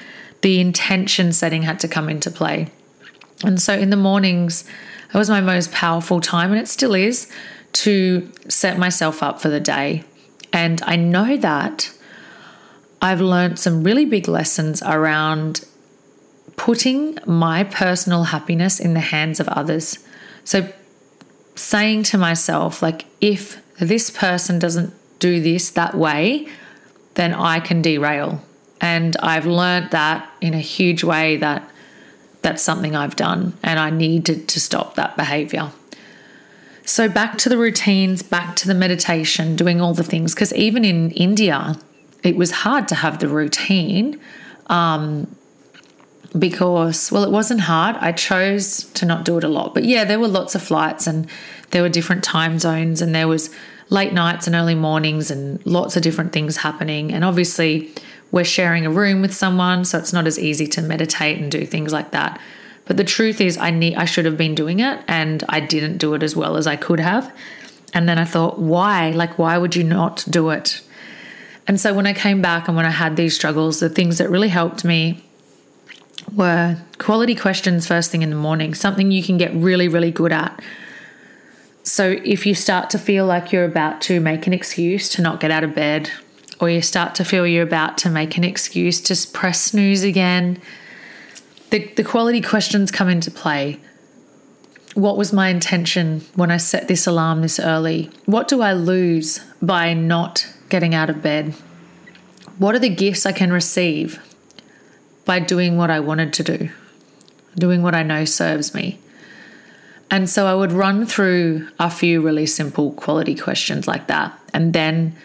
the 0.42 0.60
intention 0.60 1.32
setting 1.32 1.64
had 1.64 1.80
to 1.80 1.88
come 1.88 2.10
into 2.10 2.30
play. 2.30 2.68
And 3.46 3.62
so 3.62 3.74
in 3.74 3.90
the 3.90 3.98
mornings, 3.98 4.64
it 5.14 5.18
was 5.18 5.30
my 5.30 5.42
most 5.42 5.72
powerful 5.72 6.20
time, 6.20 6.52
and 6.52 6.60
it 6.60 6.68
still 6.68 6.94
is, 6.94 7.32
to 7.74 8.32
set 8.48 8.78
myself 8.78 9.22
up 9.22 9.40
for 9.40 9.50
the 9.50 9.60
day. 9.60 10.04
And 10.52 10.82
I 10.86 10.96
know 10.96 11.38
that 11.38 11.92
I've 13.02 13.22
learned 13.22 13.60
some 13.60 13.84
really 13.84 14.06
big 14.06 14.28
lessons 14.28 14.82
around 14.82 15.66
putting 16.56 17.20
my 17.26 17.66
personal 17.66 18.24
happiness 18.24 18.80
in 18.80 18.94
the 18.94 19.02
hands 19.02 19.40
of 19.40 19.48
others. 19.50 20.00
So 20.46 20.70
saying 21.56 22.04
to 22.04 22.18
myself, 22.18 22.82
like, 22.82 23.06
if 23.22 23.62
this 23.78 24.10
person 24.10 24.60
doesn't 24.60 24.94
do 25.20 25.42
this 25.42 25.70
that 25.72 25.96
way, 25.96 26.48
then 27.16 27.34
I 27.34 27.60
can 27.60 27.82
derail. 27.82 28.42
And 28.80 29.18
I've 29.18 29.46
learned 29.46 29.92
that 29.92 30.30
in 30.42 30.54
a 30.54 30.60
huge 30.60 31.04
way 31.04 31.38
that 31.38 31.70
that's 32.46 32.62
something 32.62 32.96
I've 32.96 33.16
done 33.16 33.58
and 33.64 33.80
I 33.80 33.90
needed 33.90 34.48
to 34.50 34.60
stop 34.60 34.94
that 34.96 35.18
behavior. 35.18 35.72
So, 36.86 37.10
back 37.10 37.40
to 37.40 37.50
the 37.50 37.58
routines, 37.58 38.22
back 38.22 38.56
to 38.58 38.68
the 38.68 38.76
meditation, 38.76 39.56
doing 39.56 39.82
all 39.82 39.96
the 39.96 40.04
things, 40.04 40.36
because 40.36 40.54
even 40.54 40.86
in 40.86 41.10
India, 41.12 41.76
it 42.22 42.36
was 42.36 42.52
hard 42.52 42.88
to 42.90 42.96
have 42.96 43.18
the 43.18 43.28
routine 43.28 44.20
um, 44.68 45.36
because, 46.38 47.12
well, 47.12 47.24
it 47.24 47.32
wasn't 47.32 47.62
hard. 47.62 47.96
I 47.96 48.12
chose 48.12 48.84
to 48.94 49.08
not 49.08 49.26
do 49.26 49.40
it 49.40 49.44
a 49.44 49.48
lot. 49.48 49.74
But 49.74 49.86
yeah, 49.86 50.06
there 50.06 50.20
were 50.20 50.28
lots 50.28 50.54
of 50.54 50.62
flights 50.62 51.08
and 51.08 51.28
there 51.72 51.82
were 51.82 51.90
different 51.90 52.24
time 52.24 52.60
zones 52.60 53.02
and 53.02 53.16
there 53.16 53.28
was 53.28 53.50
late 53.90 54.14
nights 54.14 54.46
and 54.46 54.56
early 54.56 54.76
mornings 54.76 55.32
and 55.32 55.66
lots 55.66 55.96
of 55.96 56.04
different 56.04 56.32
things 56.32 56.58
happening. 56.58 57.12
And 57.12 57.26
obviously, 57.26 57.92
we're 58.36 58.44
sharing 58.44 58.86
a 58.86 58.90
room 58.90 59.22
with 59.22 59.34
someone, 59.34 59.86
so 59.86 59.98
it's 59.98 60.12
not 60.12 60.28
as 60.28 60.38
easy 60.38 60.68
to 60.68 60.82
meditate 60.82 61.40
and 61.40 61.50
do 61.50 61.66
things 61.66 61.94
like 61.94 62.12
that. 62.12 62.38
But 62.84 62.98
the 62.98 63.06
truth 63.06 63.40
is 63.40 63.58
I 63.58 63.72
need 63.72 63.96
I 63.96 64.04
should 64.04 64.26
have 64.26 64.36
been 64.36 64.54
doing 64.54 64.82
it 64.82 65.00
and 65.08 65.42
I 65.48 65.62
didn't 65.62 66.00
do 66.00 66.14
it 66.16 66.22
as 66.22 66.36
well 66.36 66.58
as 66.58 66.68
I 66.68 66.76
could 66.76 67.00
have. 67.00 67.34
And 67.94 68.10
then 68.10 68.20
I 68.20 68.26
thought, 68.26 68.60
why? 68.60 69.12
Like 69.12 69.40
why 69.40 69.58
would 69.58 69.74
you 69.74 69.86
not 69.86 70.26
do 70.30 70.50
it? 70.50 70.82
And 71.66 71.80
so 71.80 71.94
when 71.94 72.06
I 72.06 72.12
came 72.12 72.42
back 72.42 72.68
and 72.68 72.76
when 72.76 72.86
I 72.86 72.90
had 72.90 73.16
these 73.16 73.34
struggles, 73.34 73.80
the 73.80 73.88
things 73.88 74.18
that 74.18 74.30
really 74.30 74.50
helped 74.50 74.84
me 74.84 75.24
were 76.34 76.78
quality 76.98 77.36
questions 77.36 77.88
first 77.88 78.12
thing 78.12 78.22
in 78.22 78.32
the 78.32 78.36
morning, 78.36 78.74
something 78.74 79.12
you 79.12 79.24
can 79.24 79.38
get 79.38 79.54
really, 79.54 79.88
really 79.88 80.12
good 80.12 80.34
at. 80.34 80.62
So 81.84 82.20
if 82.26 82.46
you 82.46 82.54
start 82.54 82.90
to 82.90 83.00
feel 83.00 83.26
like 83.26 83.54
you're 83.54 83.64
about 83.64 84.02
to 84.02 84.20
make 84.20 84.46
an 84.46 84.52
excuse 84.52 85.08
to 85.12 85.22
not 85.22 85.40
get 85.40 85.52
out 85.52 85.64
of 85.64 85.74
bed 85.74 86.12
or 86.60 86.70
you 86.70 86.82
start 86.82 87.16
to 87.16 87.26
feel 87.26 87.46
you're 87.46 87.64
about 87.64 87.98
to 88.00 88.10
make 88.10 88.38
an 88.38 88.44
excuse 88.44 89.02
just 89.02 89.34
press 89.34 89.62
snooze 89.62 90.04
again, 90.04 90.62
the, 91.70 91.86
the 91.96 92.04
quality 92.04 92.42
questions 92.42 92.92
come 92.92 93.10
into 93.10 93.32
play. 93.32 93.80
What 94.94 95.18
was 95.18 95.34
my 95.34 95.50
intention 95.50 96.22
when 96.36 96.52
I 96.52 96.58
set 96.58 96.88
this 96.88 97.06
alarm 97.06 97.42
this 97.42 97.60
early? 97.60 98.10
What 98.26 98.48
do 98.48 98.62
I 98.62 98.74
lose 98.74 99.42
by 99.62 99.94
not 99.94 100.48
getting 100.70 100.96
out 100.96 101.10
of 101.10 101.22
bed? 101.22 101.54
What 102.58 102.76
are 102.76 102.80
the 102.80 102.90
gifts 102.90 103.26
I 103.26 103.34
can 103.34 103.52
receive 103.52 104.20
by 105.26 105.40
doing 105.40 105.76
what 105.76 105.92
I 105.92 106.00
wanted 106.00 106.32
to 106.34 106.44
do, 106.44 106.70
doing 107.58 107.82
what 107.84 107.94
I 107.94 108.04
know 108.04 108.24
serves 108.24 108.74
me? 108.74 109.00
And 110.10 110.30
so 110.30 110.46
I 110.46 110.54
would 110.54 110.72
run 110.72 111.06
through 111.06 111.68
a 111.80 111.90
few 111.90 112.22
really 112.22 112.46
simple 112.46 112.92
quality 112.94 113.36
questions 113.36 113.88
like 113.88 114.08
that. 114.08 114.40
And 114.54 114.72
then 114.72 115.16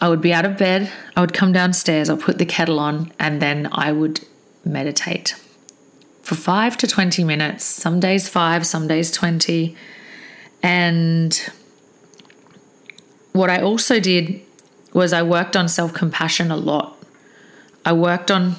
I 0.00 0.08
would 0.08 0.20
be 0.20 0.32
out 0.32 0.44
of 0.44 0.58
bed, 0.58 0.90
I 1.16 1.20
would 1.20 1.32
come 1.32 1.52
downstairs, 1.52 2.10
I'll 2.10 2.16
put 2.16 2.38
the 2.38 2.46
kettle 2.46 2.78
on, 2.78 3.12
and 3.18 3.40
then 3.40 3.68
I 3.72 3.92
would 3.92 4.26
meditate 4.64 5.34
for 6.26 6.34
five 6.34 6.76
to 6.76 6.88
20 6.88 7.22
minutes, 7.22 7.64
some 7.64 8.00
days 8.00 8.28
five, 8.28 8.66
some 8.66 8.88
days 8.88 9.12
20. 9.12 9.76
And 10.60 11.50
what 13.32 13.48
I 13.48 13.62
also 13.62 14.00
did 14.00 14.40
was 14.92 15.12
I 15.12 15.22
worked 15.22 15.56
on 15.56 15.68
self 15.68 15.94
compassion 15.94 16.50
a 16.50 16.56
lot. 16.56 17.00
I 17.84 17.92
worked 17.92 18.32
on 18.32 18.56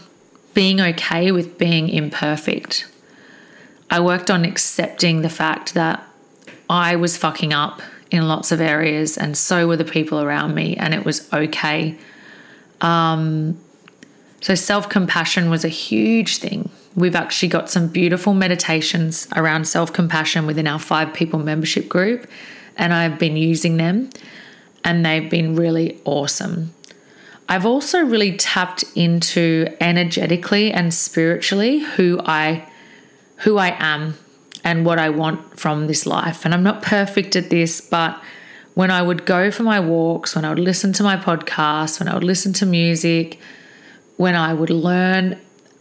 being 0.54 0.80
okay 0.80 1.30
with 1.34 1.58
being 1.58 1.89
imperfect. 1.89 2.89
I 3.91 4.00
worked 4.00 4.32
on 4.32 4.45
accepting 4.45 5.21
the 5.21 5.30
fact 5.30 5.73
that 5.73 6.02
I 6.69 6.95
was 6.95 7.17
fucking 7.17 7.52
up 7.52 7.82
in 8.12 8.28
lots 8.28 8.52
of 8.52 8.62
areas, 8.62 9.17
and 9.17 9.38
so 9.38 9.67
were 9.67 9.78
the 9.78 9.86
people 9.86 10.22
around 10.22 10.56
me, 10.56 10.76
and 10.78 10.93
it 10.93 11.06
was 11.06 11.32
okay. 11.34 11.98
Um, 12.82 13.60
so, 14.41 14.56
self 14.56 14.89
compassion 14.89 15.50
was 15.50 15.65
a 15.65 15.70
huge 15.70 16.38
thing. 16.38 16.70
We've 16.96 17.15
actually 17.15 17.50
got 17.50 17.70
some 17.70 17.88
beautiful 17.88 18.34
meditations 18.34 19.28
around 19.36 19.67
self 19.67 19.93
compassion 19.93 20.46
within 20.46 20.67
our 20.67 20.80
five 20.80 21.13
people 21.13 21.39
membership 21.39 21.89
group, 21.89 22.28
and 22.76 22.93
I've 22.93 23.20
been 23.20 23.38
using 23.38 23.78
them, 23.78 24.10
and 24.84 25.06
they've 25.06 25.30
been 25.30 25.56
really 25.56 26.00
awesome. 26.06 26.74
I've 27.50 27.65
also 27.65 28.00
really 28.00 28.36
tapped 28.36 28.84
into 28.96 29.67
energetically 29.80 30.72
and 30.72 30.93
spiritually 30.93 31.80
who 31.80 32.20
I 32.24 32.70
who 33.38 33.58
I 33.58 33.76
am 33.80 34.17
and 34.67 34.86
what 34.86 34.99
I 34.99 35.08
want 35.08 35.58
from 35.58 35.88
this 35.88 36.06
life. 36.06 36.43
And 36.43 36.53
I'm 36.53 36.62
not 36.62 36.82
perfect 36.82 37.38
at 37.38 37.49
this, 37.49 37.80
but 37.80 38.21
when 38.73 38.91
I 38.91 39.01
would 39.01 39.25
go 39.25 39.49
for 39.49 39.63
my 39.63 39.80
walks, 39.80 40.36
when 40.36 40.43
I 40.43 40.49
would 40.49 40.60
listen 40.60 40.91
to 40.93 41.03
my 41.03 41.15
podcasts, 41.15 42.01
when 42.01 42.10
I 42.10 42.13
would 42.13 42.25
listen 42.25 42.51
to 42.53 42.65
music, 42.65 43.39
when 44.17 44.36
I 44.36 44.53
would 44.53 44.69
learn 44.69 45.39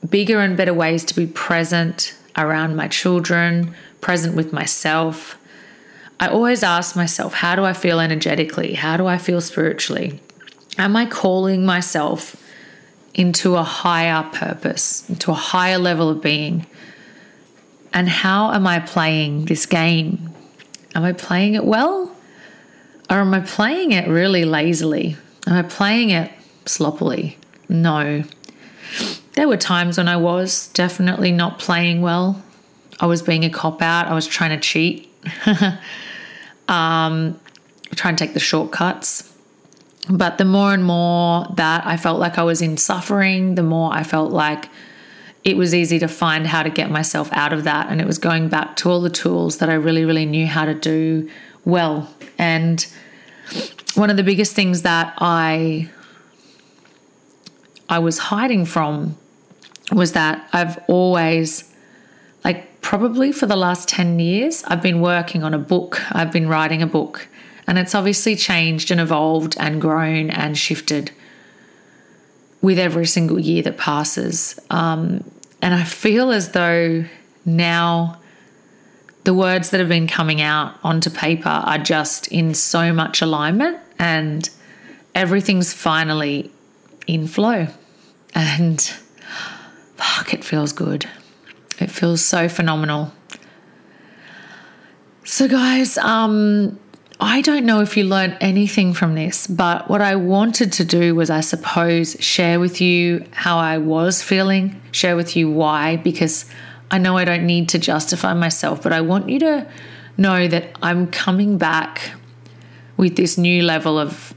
bigger 0.08 0.38
and 0.38 0.56
better 0.56 0.72
ways 0.72 1.04
to 1.06 1.16
be 1.16 1.26
present 1.26 2.14
around 2.36 2.76
my 2.76 2.86
children, 2.86 3.74
present 4.00 4.36
with 4.36 4.52
myself. 4.52 5.36
I 6.20 6.28
always 6.28 6.62
ask 6.62 6.94
myself, 6.94 7.34
how 7.34 7.56
do 7.56 7.64
I 7.64 7.72
feel 7.72 7.98
energetically? 7.98 8.74
How 8.74 8.96
do 8.96 9.08
I 9.08 9.18
feel 9.18 9.40
spiritually? 9.40 10.20
Am 10.78 10.94
I 10.94 11.06
calling 11.06 11.66
myself 11.66 12.36
into 13.14 13.56
a 13.56 13.64
higher 13.64 14.22
purpose, 14.32 15.08
into 15.10 15.32
a 15.32 15.34
higher 15.34 15.78
level 15.78 16.08
of 16.08 16.22
being? 16.22 16.66
And 17.92 18.08
how 18.08 18.52
am 18.52 18.66
I 18.66 18.80
playing 18.80 19.46
this 19.46 19.66
game? 19.66 20.30
Am 20.94 21.04
I 21.04 21.12
playing 21.12 21.54
it 21.54 21.64
well? 21.64 22.14
Or 23.08 23.18
am 23.18 23.34
I 23.34 23.40
playing 23.40 23.92
it 23.92 24.08
really 24.08 24.44
lazily? 24.44 25.16
Am 25.46 25.54
I 25.54 25.62
playing 25.62 26.10
it 26.10 26.30
sloppily? 26.64 27.38
No. 27.68 28.24
There 29.34 29.48
were 29.48 29.56
times 29.56 29.98
when 29.98 30.08
I 30.08 30.16
was 30.16 30.68
definitely 30.68 31.32
not 31.32 31.58
playing 31.58 32.00
well. 32.00 32.42
I 32.98 33.06
was 33.06 33.22
being 33.22 33.44
a 33.44 33.50
cop 33.50 33.82
out. 33.82 34.06
I 34.06 34.14
was 34.14 34.26
trying 34.26 34.50
to 34.50 34.60
cheat, 34.60 35.12
um, 36.68 37.38
trying 37.94 38.16
to 38.16 38.24
take 38.24 38.34
the 38.34 38.40
shortcuts. 38.40 39.32
But 40.08 40.38
the 40.38 40.44
more 40.44 40.72
and 40.72 40.84
more 40.84 41.46
that 41.56 41.86
I 41.86 41.96
felt 41.96 42.18
like 42.18 42.38
I 42.38 42.42
was 42.44 42.62
in 42.62 42.76
suffering, 42.76 43.56
the 43.56 43.62
more 43.62 43.92
I 43.92 44.02
felt 44.02 44.32
like 44.32 44.68
it 45.46 45.56
was 45.56 45.72
easy 45.72 46.00
to 46.00 46.08
find 46.08 46.48
how 46.48 46.64
to 46.64 46.68
get 46.68 46.90
myself 46.90 47.28
out 47.32 47.52
of 47.52 47.62
that. 47.62 47.88
And 47.88 48.00
it 48.00 48.06
was 48.06 48.18
going 48.18 48.48
back 48.48 48.74
to 48.78 48.90
all 48.90 49.00
the 49.00 49.08
tools 49.08 49.58
that 49.58 49.70
I 49.70 49.74
really, 49.74 50.04
really 50.04 50.26
knew 50.26 50.44
how 50.44 50.64
to 50.64 50.74
do 50.74 51.30
well. 51.64 52.12
And 52.36 52.84
one 53.94 54.10
of 54.10 54.16
the 54.16 54.24
biggest 54.24 54.56
things 54.56 54.82
that 54.82 55.14
I 55.18 55.88
I 57.88 58.00
was 58.00 58.18
hiding 58.18 58.66
from 58.66 59.16
was 59.92 60.14
that 60.14 60.48
I've 60.52 60.80
always 60.88 61.72
like 62.44 62.80
probably 62.80 63.30
for 63.30 63.46
the 63.46 63.54
last 63.54 63.88
10 63.88 64.18
years 64.18 64.64
I've 64.64 64.82
been 64.82 65.00
working 65.00 65.44
on 65.44 65.54
a 65.54 65.58
book. 65.58 66.02
I've 66.10 66.32
been 66.32 66.48
writing 66.48 66.82
a 66.82 66.88
book 66.88 67.28
and 67.68 67.78
it's 67.78 67.94
obviously 67.94 68.34
changed 68.34 68.90
and 68.90 69.00
evolved 69.00 69.56
and 69.60 69.80
grown 69.80 70.30
and 70.30 70.58
shifted 70.58 71.12
with 72.60 72.80
every 72.80 73.06
single 73.06 73.38
year 73.38 73.62
that 73.62 73.78
passes. 73.78 74.58
Um, 74.70 75.22
and 75.62 75.74
I 75.74 75.84
feel 75.84 76.30
as 76.30 76.52
though 76.52 77.04
now 77.44 78.18
the 79.24 79.34
words 79.34 79.70
that 79.70 79.80
have 79.80 79.88
been 79.88 80.06
coming 80.06 80.40
out 80.40 80.78
onto 80.84 81.10
paper 81.10 81.48
are 81.48 81.78
just 81.78 82.28
in 82.28 82.54
so 82.54 82.92
much 82.92 83.22
alignment 83.22 83.78
and 83.98 84.48
everything's 85.14 85.72
finally 85.72 86.50
in 87.06 87.26
flow. 87.26 87.66
And 88.34 88.80
fuck, 89.96 90.32
it 90.32 90.44
feels 90.44 90.72
good. 90.72 91.08
It 91.80 91.90
feels 91.90 92.24
so 92.24 92.48
phenomenal. 92.48 93.12
So, 95.24 95.48
guys, 95.48 95.98
um, 95.98 96.78
I 97.18 97.40
don't 97.40 97.64
know 97.64 97.80
if 97.80 97.96
you 97.96 98.04
learned 98.04 98.36
anything 98.42 98.92
from 98.92 99.14
this, 99.14 99.46
but 99.46 99.88
what 99.88 100.02
I 100.02 100.16
wanted 100.16 100.72
to 100.72 100.84
do 100.84 101.14
was, 101.14 101.30
I 101.30 101.40
suppose, 101.40 102.14
share 102.20 102.60
with 102.60 102.80
you 102.80 103.24
how 103.30 103.56
I 103.56 103.78
was 103.78 104.22
feeling, 104.22 104.80
share 104.92 105.16
with 105.16 105.34
you 105.34 105.50
why, 105.50 105.96
because 105.96 106.44
I 106.90 106.98
know 106.98 107.16
I 107.16 107.24
don't 107.24 107.46
need 107.46 107.70
to 107.70 107.78
justify 107.78 108.34
myself, 108.34 108.82
but 108.82 108.92
I 108.92 109.00
want 109.00 109.30
you 109.30 109.38
to 109.38 109.66
know 110.18 110.46
that 110.46 110.76
I'm 110.82 111.06
coming 111.06 111.56
back 111.56 112.12
with 112.98 113.16
this 113.16 113.38
new 113.38 113.62
level 113.62 113.98
of, 113.98 114.34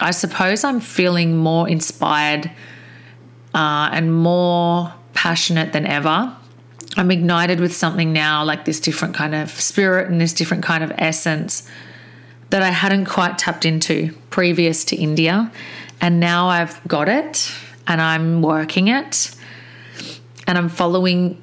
I 0.00 0.10
suppose, 0.10 0.64
I'm 0.64 0.80
feeling 0.80 1.36
more 1.36 1.68
inspired 1.68 2.50
uh, 3.54 3.90
and 3.92 4.12
more 4.12 4.92
passionate 5.14 5.72
than 5.72 5.86
ever. 5.86 6.34
I'm 6.96 7.12
ignited 7.12 7.60
with 7.60 7.74
something 7.74 8.12
now, 8.12 8.42
like 8.42 8.64
this 8.64 8.80
different 8.80 9.14
kind 9.14 9.36
of 9.36 9.50
spirit 9.50 10.10
and 10.10 10.20
this 10.20 10.32
different 10.32 10.64
kind 10.64 10.82
of 10.82 10.90
essence 10.98 11.68
that 12.50 12.62
I 12.62 12.70
hadn't 12.70 13.06
quite 13.06 13.38
tapped 13.38 13.64
into 13.64 14.12
previous 14.30 14.84
to 14.86 14.96
India. 14.96 15.50
And 16.00 16.20
now 16.20 16.48
I've 16.48 16.80
got 16.86 17.08
it 17.08 17.52
and 17.86 18.00
I'm 18.00 18.42
working 18.42 18.88
it 18.88 19.34
and 20.46 20.56
I'm 20.56 20.68
following 20.68 21.40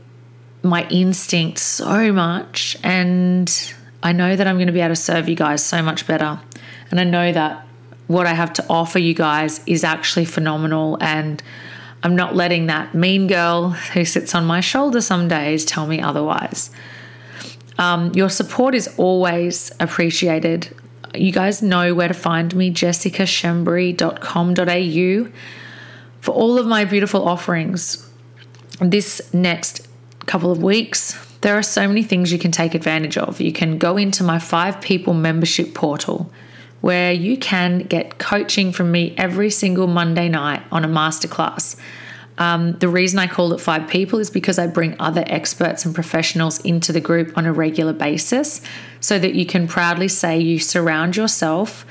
my 0.64 0.88
instinct 0.90 1.60
so 1.60 2.12
much. 2.12 2.78
And 2.84 3.74
I 4.02 4.12
know 4.14 4.36
that 4.36 4.48
I'm 4.48 4.56
going 4.56 4.68
to 4.68 4.74
be 4.74 4.82
able 4.82 4.96
to 4.96 5.02
serve 5.02 5.30
you 5.30 5.36
guys 5.36 5.64
so 5.64 5.82
much 5.82 6.08
better. 6.08 6.40
And 6.90 7.00
I 7.00 7.04
know 7.04 7.32
that 7.32 7.66
what 8.08 8.28
I 8.28 8.34
have 8.34 8.54
to 8.54 8.66
offer 8.70 9.00
you 9.00 9.14
guys 9.14 9.62
is 9.68 9.84
actually 9.84 10.26
phenomenal. 10.26 10.98
And 11.02 11.42
I'm 12.04 12.16
not 12.16 12.36
letting 12.36 12.68
that 12.68 12.94
mean 12.94 13.28
girl 13.28 13.72
who 13.72 14.06
sits 14.06 14.36
on 14.36 14.46
my 14.46 14.60
shoulder 14.60 15.02
some 15.02 15.28
days 15.28 15.66
tell 15.66 15.88
me 15.88 16.02
otherwise. 16.02 16.70
Um, 17.78 18.14
your 18.14 18.30
support 18.30 18.74
is 18.74 18.88
always 18.98 19.72
appreciated 19.80 20.74
you 21.20 21.32
guys 21.32 21.62
know 21.62 21.94
where 21.94 22.08
to 22.08 22.14
find 22.14 22.56
me, 22.56 22.72
jessicaschembri.com.au 22.72 25.32
for 26.22 26.32
all 26.32 26.58
of 26.58 26.66
my 26.66 26.86
beautiful 26.86 27.28
offerings. 27.28 28.10
This 28.80 29.34
next 29.34 29.88
couple 30.26 30.52
of 30.52 30.64
weeks, 30.64 31.20
there 31.42 31.56
are 31.56 31.64
so 31.64 31.88
many 31.88 32.02
things 32.02 32.32
you 32.32 32.40
can 32.40 32.52
take 32.52 32.74
advantage 32.74 33.18
of. 33.18 33.40
You 33.40 33.52
can 33.52 33.78
go 33.78 33.98
into 33.98 34.24
my 34.24 34.40
five 34.40 34.82
people 34.82 35.14
membership 35.14 35.74
portal 35.74 36.32
where 36.82 37.12
you 37.12 37.38
can 37.38 37.80
get 37.80 38.18
coaching 38.18 38.72
from 38.72 38.92
me 38.92 39.14
every 39.18 39.50
single 39.50 39.88
Monday 39.88 40.30
night 40.30 40.62
on 40.72 40.84
a 40.84 40.88
masterclass. 40.88 41.76
Um, 42.38 42.74
the 42.74 42.90
reason 42.90 43.20
I 43.20 43.28
call 43.28 43.54
it 43.54 43.62
five 43.62 43.88
people 43.88 44.20
is 44.20 44.30
because 44.30 44.60
I 44.60 44.68
bring 44.68 44.96
other 45.00 45.24
experts 45.28 45.86
and 45.86 45.96
professionals 45.96 46.60
into 46.62 46.92
the 46.92 47.00
group 47.00 47.38
on 47.38 47.46
a 47.46 47.54
regular 47.54 47.94
basis 47.94 48.62
so 49.00 49.18
that 49.20 49.36
you 49.36 49.46
can 49.46 49.68
proudly 49.68 50.10
say 50.10 50.38
you 50.38 50.60
surround 50.60 51.16
yourself 51.16 51.86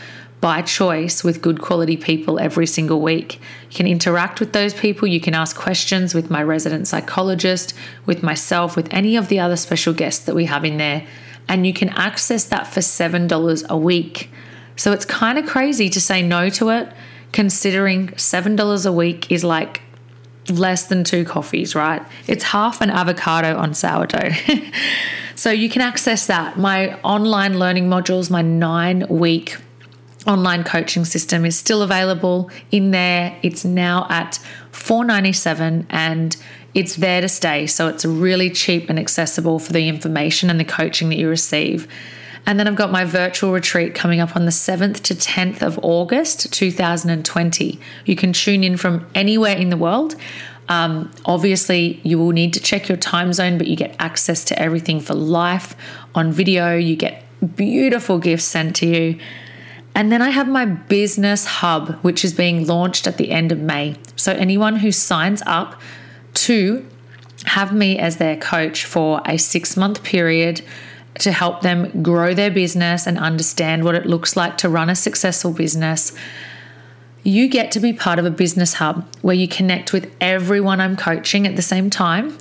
by 0.45 0.61
choice 0.61 1.25
with 1.25 1.41
good 1.41 1.63
quality 1.63 1.97
people 1.97 2.39
every 2.39 2.67
single 2.67 3.01
week. 3.01 3.41
You 3.71 3.77
can 3.77 3.87
interact 3.87 4.41
with 4.41 4.53
those 4.53 4.75
people, 4.75 5.09
you 5.09 5.21
can 5.21 5.35
ask 5.35 5.57
questions 5.57 6.15
with 6.15 6.31
my 6.31 6.43
resident 6.43 6.87
psychologist, 6.87 7.73
with 8.05 8.23
myself, 8.23 8.77
with 8.77 8.87
any 8.91 9.17
of 9.17 9.29
the 9.29 9.41
other 9.41 9.57
special 9.57 9.95
guests 9.95 10.27
that 10.27 10.35
we 10.35 10.45
have 10.45 10.67
in 10.67 10.77
there, 10.77 11.07
and 11.49 11.67
you 11.67 11.73
can 11.73 11.89
access 11.91 12.45
that 12.45 12.67
for 12.67 12.81
$7 12.81 13.69
a 13.69 13.77
week. 13.79 14.31
So 14.77 14.93
it's 14.93 15.07
kind 15.07 15.39
of 15.39 15.47
crazy 15.47 15.89
to 15.89 16.01
say 16.01 16.21
no 16.21 16.51
to 16.51 16.69
it, 16.69 16.93
considering 17.33 18.09
$7 18.09 18.87
a 18.87 18.93
week 18.93 19.33
is 19.33 19.45
like 19.45 19.81
less 20.49 20.87
than 20.87 21.05
two 21.05 21.25
coffees, 21.25 21.75
right? 21.75 22.03
It's 22.27 22.45
half 22.45 22.81
an 22.81 22.91
avocado 22.91 23.57
on 23.57 23.75
sourdough. 23.75 24.33
so 25.35 25.51
you 25.51 25.69
can 25.69 25.83
access 25.83 26.27
that. 26.27 26.59
My 26.59 26.99
online 27.01 27.59
learning 27.59 27.89
modules, 27.89 28.31
my 28.31 28.43
nine 28.43 29.07
week 29.09 29.57
online 30.27 30.65
coaching 30.65 31.05
system 31.05 31.45
is 31.45 31.57
still 31.59 31.83
available 31.83 32.51
in 32.71 32.91
there. 32.91 33.37
It's 33.43 33.65
now 33.65 34.07
at 34.09 34.39
497 34.73 35.87
and 35.91 36.37
it's 36.75 36.97
there 36.97 37.21
to 37.21 37.29
stay. 37.29 37.67
So 37.67 37.89
it's 37.89 38.05
really 38.05 38.51
cheap 38.51 38.91
and 38.91 38.99
accessible 38.99 39.59
for 39.59 39.73
the 39.73 39.89
information 39.89 40.51
and 40.51 40.59
the 40.59 40.65
coaching 40.65 41.09
that 41.11 41.17
you 41.17 41.29
receive. 41.29 41.89
And 42.47 42.59
then 42.59 42.69
I've 42.69 42.77
got 42.77 42.93
my 42.93 43.05
virtual 43.05 43.53
retreat 43.53 43.95
coming 43.95 44.21
up 44.21 44.37
on 44.37 44.45
the 44.45 44.51
7th 44.51 45.01
to 45.05 45.15
10th 45.15 45.63
of 45.63 45.79
August 45.83 46.53
2020. 46.53 47.81
You 48.05 48.17
can 48.17 48.33
tune 48.33 48.63
in 48.63 48.77
from 48.77 49.07
anywhere 49.15 49.57
in 49.57 49.71
the 49.71 49.77
world. 49.77 50.15
Um, 50.69 51.11
obviously, 51.25 52.01
you 52.05 52.19
will 52.19 52.33
need 52.33 52.53
to 52.55 52.61
check 52.61 52.89
your 52.89 52.99
time 52.99 53.33
zone, 53.33 53.59
but 53.59 53.67
you 53.67 53.77
get 53.77 53.97
access 53.99 54.45
to 54.45 54.59
everything 54.59 55.01
for 55.01 55.15
life 55.15 55.75
on 56.15 56.33
video. 56.33 56.77
You 56.77 56.97
get 56.97 57.25
beautiful 57.57 58.19
gifts 58.19 58.45
sent 58.45 58.77
to 58.77 58.87
you. 58.87 59.19
And 59.95 60.11
then 60.11 60.21
I 60.23 60.31
have 60.31 60.49
my 60.49 60.65
business 60.65 61.45
hub, 61.47 61.95
which 62.03 62.25
is 62.25 62.33
being 62.33 62.67
launched 62.67 63.07
at 63.07 63.17
the 63.17 63.31
end 63.31 63.53
of 63.53 63.61
May. 63.61 63.97
So, 64.17 64.33
anyone 64.33 64.77
who 64.77 64.91
signs 64.91 65.43
up 65.47 65.81
to 66.35 66.85
have 67.47 67.73
me 67.73 67.99
as 67.99 68.17
their 68.17 68.37
coach 68.37 68.85
for 68.85 69.21
a 69.25 69.39
six 69.39 69.77
month 69.77 70.03
period 70.03 70.63
to 71.21 71.33
help 71.33 71.61
them 71.61 72.03
grow 72.03 72.35
their 72.35 72.51
business 72.51 73.07
and 73.07 73.19
understand 73.19 73.85
what 73.85 73.95
it 73.95 74.07
looks 74.07 74.37
like 74.37 74.57
to 74.59 74.69
run 74.69 74.91
a 74.91 74.97
successful 74.97 75.53
business. 75.53 76.13
You 77.23 77.49
get 77.49 77.71
to 77.73 77.81
be 77.81 77.93
part 77.93 78.19
of 78.19 78.27
a 78.27 78.31
business 78.31 78.75
hub 78.75 79.07
where 79.23 79.35
you 79.35 79.49
connect 79.49 79.93
with 79.93 80.13
everyone 80.21 80.81
I'm 80.81 80.97
coaching 80.97 81.47
at 81.47 81.57
the 81.57 81.63
same 81.63 81.89
time. 81.89 82.37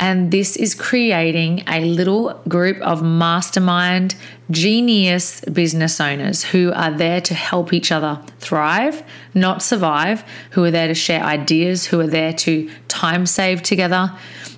And 0.00 0.32
this 0.32 0.56
is 0.56 0.74
creating 0.74 1.62
a 1.68 1.84
little 1.84 2.40
group 2.48 2.78
of 2.78 3.00
mastermind, 3.00 4.16
genius 4.50 5.40
business 5.42 6.00
owners 6.00 6.42
who 6.42 6.72
are 6.72 6.90
there 6.90 7.20
to 7.20 7.34
help 7.34 7.72
each 7.72 7.92
other 7.92 8.20
thrive, 8.40 9.04
not 9.34 9.62
survive, 9.62 10.24
who 10.50 10.64
are 10.64 10.70
there 10.72 10.88
to 10.88 10.94
share 10.94 11.22
ideas, 11.22 11.86
who 11.86 12.00
are 12.00 12.08
there 12.08 12.32
to 12.32 12.68
time 12.88 13.24
save 13.24 13.62
together. 13.62 14.12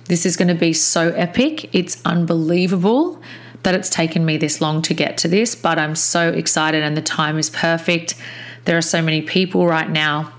This 0.05 0.25
is 0.25 0.37
going 0.37 0.47
to 0.47 0.55
be 0.55 0.73
so 0.73 1.11
epic. 1.11 1.69
It's 1.75 2.01
unbelievable 2.03 3.21
that 3.63 3.75
it's 3.75 3.89
taken 3.89 4.25
me 4.25 4.37
this 4.37 4.61
long 4.61 4.81
to 4.83 4.93
get 4.93 5.17
to 5.19 5.27
this, 5.27 5.55
but 5.55 5.77
I'm 5.77 5.95
so 5.95 6.29
excited 6.29 6.83
and 6.83 6.95
the 6.95 7.01
time 7.01 7.37
is 7.37 7.49
perfect. 7.49 8.15
There 8.65 8.77
are 8.77 8.81
so 8.81 9.01
many 9.01 9.21
people 9.21 9.67
right 9.67 9.89
now 9.89 10.31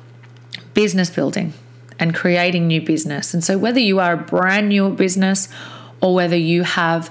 business 0.74 1.10
building, 1.10 1.52
and 1.98 2.14
creating 2.14 2.66
new 2.66 2.80
business. 2.80 3.34
And 3.34 3.42
so, 3.42 3.58
whether 3.58 3.80
you 3.80 3.98
are 4.00 4.12
a 4.12 4.16
brand 4.16 4.68
new 4.68 4.90
business 4.90 5.48
or 6.00 6.14
whether 6.14 6.36
you 6.36 6.62
have 6.62 7.10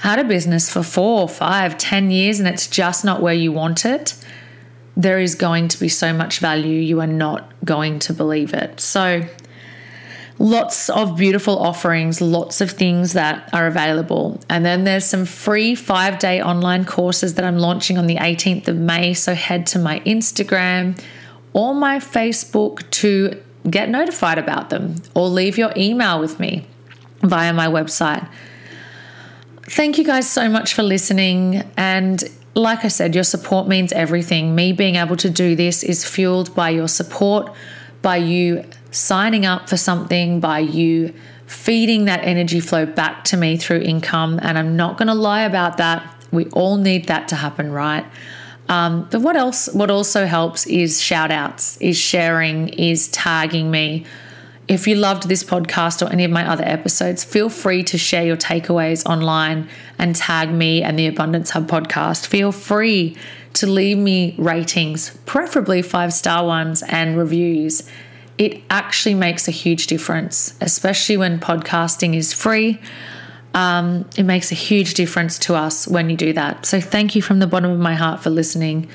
had 0.00 0.18
a 0.18 0.24
business 0.24 0.68
for 0.68 0.82
four, 0.82 1.28
five, 1.28 1.78
ten 1.78 2.10
years 2.10 2.38
and 2.38 2.48
it's 2.48 2.66
just 2.66 3.04
not 3.04 3.22
where 3.22 3.34
you 3.34 3.52
want 3.52 3.84
it, 3.84 4.14
there 4.96 5.18
is 5.18 5.34
going 5.34 5.68
to 5.68 5.78
be 5.78 5.88
so 5.88 6.12
much 6.12 6.40
value 6.40 6.80
you 6.80 7.00
are 7.00 7.06
not 7.06 7.52
going 7.64 7.98
to 8.00 8.12
believe 8.12 8.52
it. 8.52 8.80
So, 8.80 9.22
lots 10.38 10.88
of 10.88 11.16
beautiful 11.16 11.58
offerings, 11.58 12.20
lots 12.20 12.60
of 12.60 12.70
things 12.70 13.12
that 13.14 13.48
are 13.52 13.66
available. 13.66 14.40
And 14.48 14.64
then 14.64 14.84
there's 14.84 15.04
some 15.04 15.24
free 15.24 15.74
five 15.74 16.18
day 16.18 16.40
online 16.40 16.84
courses 16.84 17.34
that 17.34 17.44
I'm 17.44 17.58
launching 17.58 17.98
on 17.98 18.06
the 18.06 18.16
18th 18.16 18.68
of 18.68 18.76
May. 18.76 19.14
So 19.14 19.34
head 19.34 19.66
to 19.68 19.78
my 19.78 20.00
Instagram 20.00 21.00
or 21.52 21.74
my 21.74 21.98
Facebook 21.98 22.88
to 22.90 23.42
get 23.68 23.88
notified 23.88 24.38
about 24.38 24.70
them 24.70 24.96
or 25.14 25.28
leave 25.28 25.58
your 25.58 25.72
email 25.76 26.20
with 26.20 26.38
me 26.38 26.66
via 27.22 27.52
my 27.52 27.66
website. 27.66 28.28
Thank 29.62 29.98
you 29.98 30.04
guys 30.04 30.30
so 30.30 30.48
much 30.48 30.72
for 30.72 30.82
listening. 30.82 31.68
And 31.76 32.22
like 32.54 32.84
I 32.84 32.88
said, 32.88 33.14
your 33.14 33.24
support 33.24 33.68
means 33.68 33.92
everything. 33.92 34.54
Me 34.54 34.72
being 34.72 34.96
able 34.96 35.16
to 35.16 35.28
do 35.28 35.54
this 35.56 35.82
is 35.82 36.04
fueled 36.04 36.54
by 36.54 36.70
your 36.70 36.88
support, 36.88 37.52
by 38.02 38.16
you 38.16 38.64
signing 38.90 39.46
up 39.46 39.68
for 39.68 39.76
something, 39.76 40.40
by 40.40 40.60
you 40.60 41.14
feeding 41.46 42.04
that 42.04 42.22
energy 42.24 42.60
flow 42.60 42.84
back 42.84 43.24
to 43.24 43.36
me 43.36 43.56
through 43.56 43.80
income. 43.80 44.38
And 44.42 44.58
I'm 44.58 44.76
not 44.76 44.98
going 44.98 45.08
to 45.08 45.14
lie 45.14 45.42
about 45.42 45.78
that. 45.78 46.14
We 46.30 46.46
all 46.50 46.76
need 46.76 47.06
that 47.06 47.28
to 47.28 47.36
happen, 47.36 47.72
right? 47.72 48.04
Um, 48.68 49.08
but 49.10 49.22
what 49.22 49.34
else? 49.34 49.68
What 49.72 49.90
also 49.90 50.26
helps 50.26 50.66
is 50.66 51.00
shout 51.00 51.30
outs, 51.30 51.78
is 51.78 51.96
sharing, 51.96 52.68
is 52.68 53.08
tagging 53.08 53.70
me. 53.70 54.04
If 54.68 54.86
you 54.86 54.96
loved 54.96 55.28
this 55.28 55.42
podcast 55.42 56.06
or 56.06 56.12
any 56.12 56.24
of 56.24 56.30
my 56.30 56.46
other 56.46 56.64
episodes, 56.64 57.24
feel 57.24 57.48
free 57.48 57.82
to 57.84 57.96
share 57.96 58.26
your 58.26 58.36
takeaways 58.36 59.06
online 59.06 59.66
and 59.98 60.14
tag 60.14 60.50
me 60.50 60.82
and 60.82 60.98
the 60.98 61.06
Abundance 61.06 61.50
Hub 61.50 61.66
podcast. 61.66 62.26
Feel 62.26 62.52
free 62.52 63.16
to 63.54 63.66
leave 63.66 63.96
me 63.96 64.34
ratings, 64.36 65.16
preferably 65.24 65.80
five 65.80 66.12
star 66.12 66.44
ones, 66.44 66.82
and 66.82 67.16
reviews 67.16 67.88
it 68.38 68.62
actually 68.70 69.14
makes 69.14 69.48
a 69.48 69.50
huge 69.50 69.88
difference, 69.88 70.54
especially 70.60 71.16
when 71.16 71.40
podcasting 71.40 72.14
is 72.14 72.32
free. 72.32 72.80
Um, 73.54 74.08
it 74.16 74.22
makes 74.22 74.52
a 74.52 74.54
huge 74.54 74.94
difference 74.94 75.38
to 75.40 75.54
us 75.56 75.88
when 75.88 76.08
you 76.08 76.16
do 76.16 76.32
that. 76.34 76.64
So, 76.64 76.80
thank 76.80 77.16
you 77.16 77.22
from 77.22 77.40
the 77.40 77.46
bottom 77.46 77.70
of 77.70 77.80
my 77.80 77.94
heart 77.94 78.22
for 78.22 78.30
listening. 78.30 78.88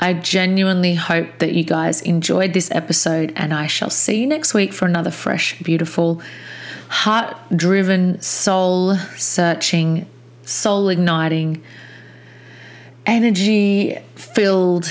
I 0.00 0.14
genuinely 0.14 0.94
hope 0.94 1.40
that 1.40 1.52
you 1.52 1.62
guys 1.62 2.00
enjoyed 2.00 2.54
this 2.54 2.70
episode, 2.70 3.34
and 3.36 3.52
I 3.52 3.66
shall 3.66 3.90
see 3.90 4.22
you 4.22 4.26
next 4.26 4.54
week 4.54 4.72
for 4.72 4.86
another 4.86 5.10
fresh, 5.10 5.60
beautiful, 5.62 6.22
heart 6.88 7.36
driven, 7.54 8.20
soul 8.22 8.96
searching, 9.16 10.06
soul 10.44 10.88
igniting, 10.88 11.62
energy 13.04 13.98
filled 14.14 14.84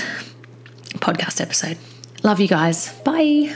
podcast 0.98 1.40
episode. 1.40 1.78
Love 2.22 2.38
you 2.38 2.48
guys. 2.48 2.92
Bye. 3.00 3.52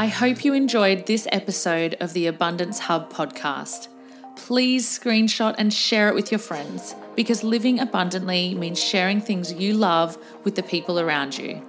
I 0.00 0.06
hope 0.06 0.46
you 0.46 0.54
enjoyed 0.54 1.04
this 1.04 1.28
episode 1.30 1.94
of 2.00 2.14
the 2.14 2.26
Abundance 2.26 2.78
Hub 2.78 3.12
podcast. 3.12 3.88
Please 4.34 4.88
screenshot 4.88 5.54
and 5.58 5.74
share 5.74 6.08
it 6.08 6.14
with 6.14 6.32
your 6.32 6.38
friends 6.38 6.94
because 7.16 7.44
living 7.44 7.78
abundantly 7.78 8.54
means 8.54 8.82
sharing 8.82 9.20
things 9.20 9.52
you 9.52 9.74
love 9.74 10.16
with 10.42 10.54
the 10.54 10.62
people 10.62 10.98
around 10.98 11.36
you. 11.36 11.62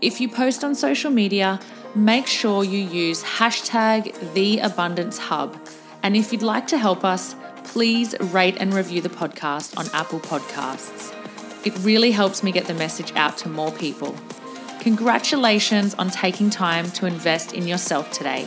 If 0.00 0.22
you 0.22 0.28
post 0.30 0.64
on 0.64 0.74
social 0.74 1.10
media, 1.10 1.60
make 1.94 2.26
sure 2.26 2.64
you 2.64 2.78
use 2.78 3.22
hashtag 3.22 4.32
the 4.32 4.60
Abundance 4.60 5.18
Hub. 5.18 5.54
And 6.02 6.16
if 6.16 6.32
you'd 6.32 6.40
like 6.40 6.66
to 6.68 6.78
help 6.78 7.04
us, 7.04 7.36
please 7.62 8.14
rate 8.20 8.56
and 8.58 8.72
review 8.72 9.02
the 9.02 9.10
podcast 9.10 9.76
on 9.76 9.84
Apple 9.92 10.20
Podcasts. 10.20 11.14
It 11.66 11.76
really 11.80 12.12
helps 12.12 12.42
me 12.42 12.52
get 12.52 12.64
the 12.64 12.72
message 12.72 13.12
out 13.16 13.36
to 13.38 13.50
more 13.50 13.72
people. 13.72 14.16
Congratulations 14.84 15.94
on 15.94 16.10
taking 16.10 16.50
time 16.50 16.90
to 16.90 17.06
invest 17.06 17.54
in 17.54 17.66
yourself 17.66 18.10
today. 18.10 18.46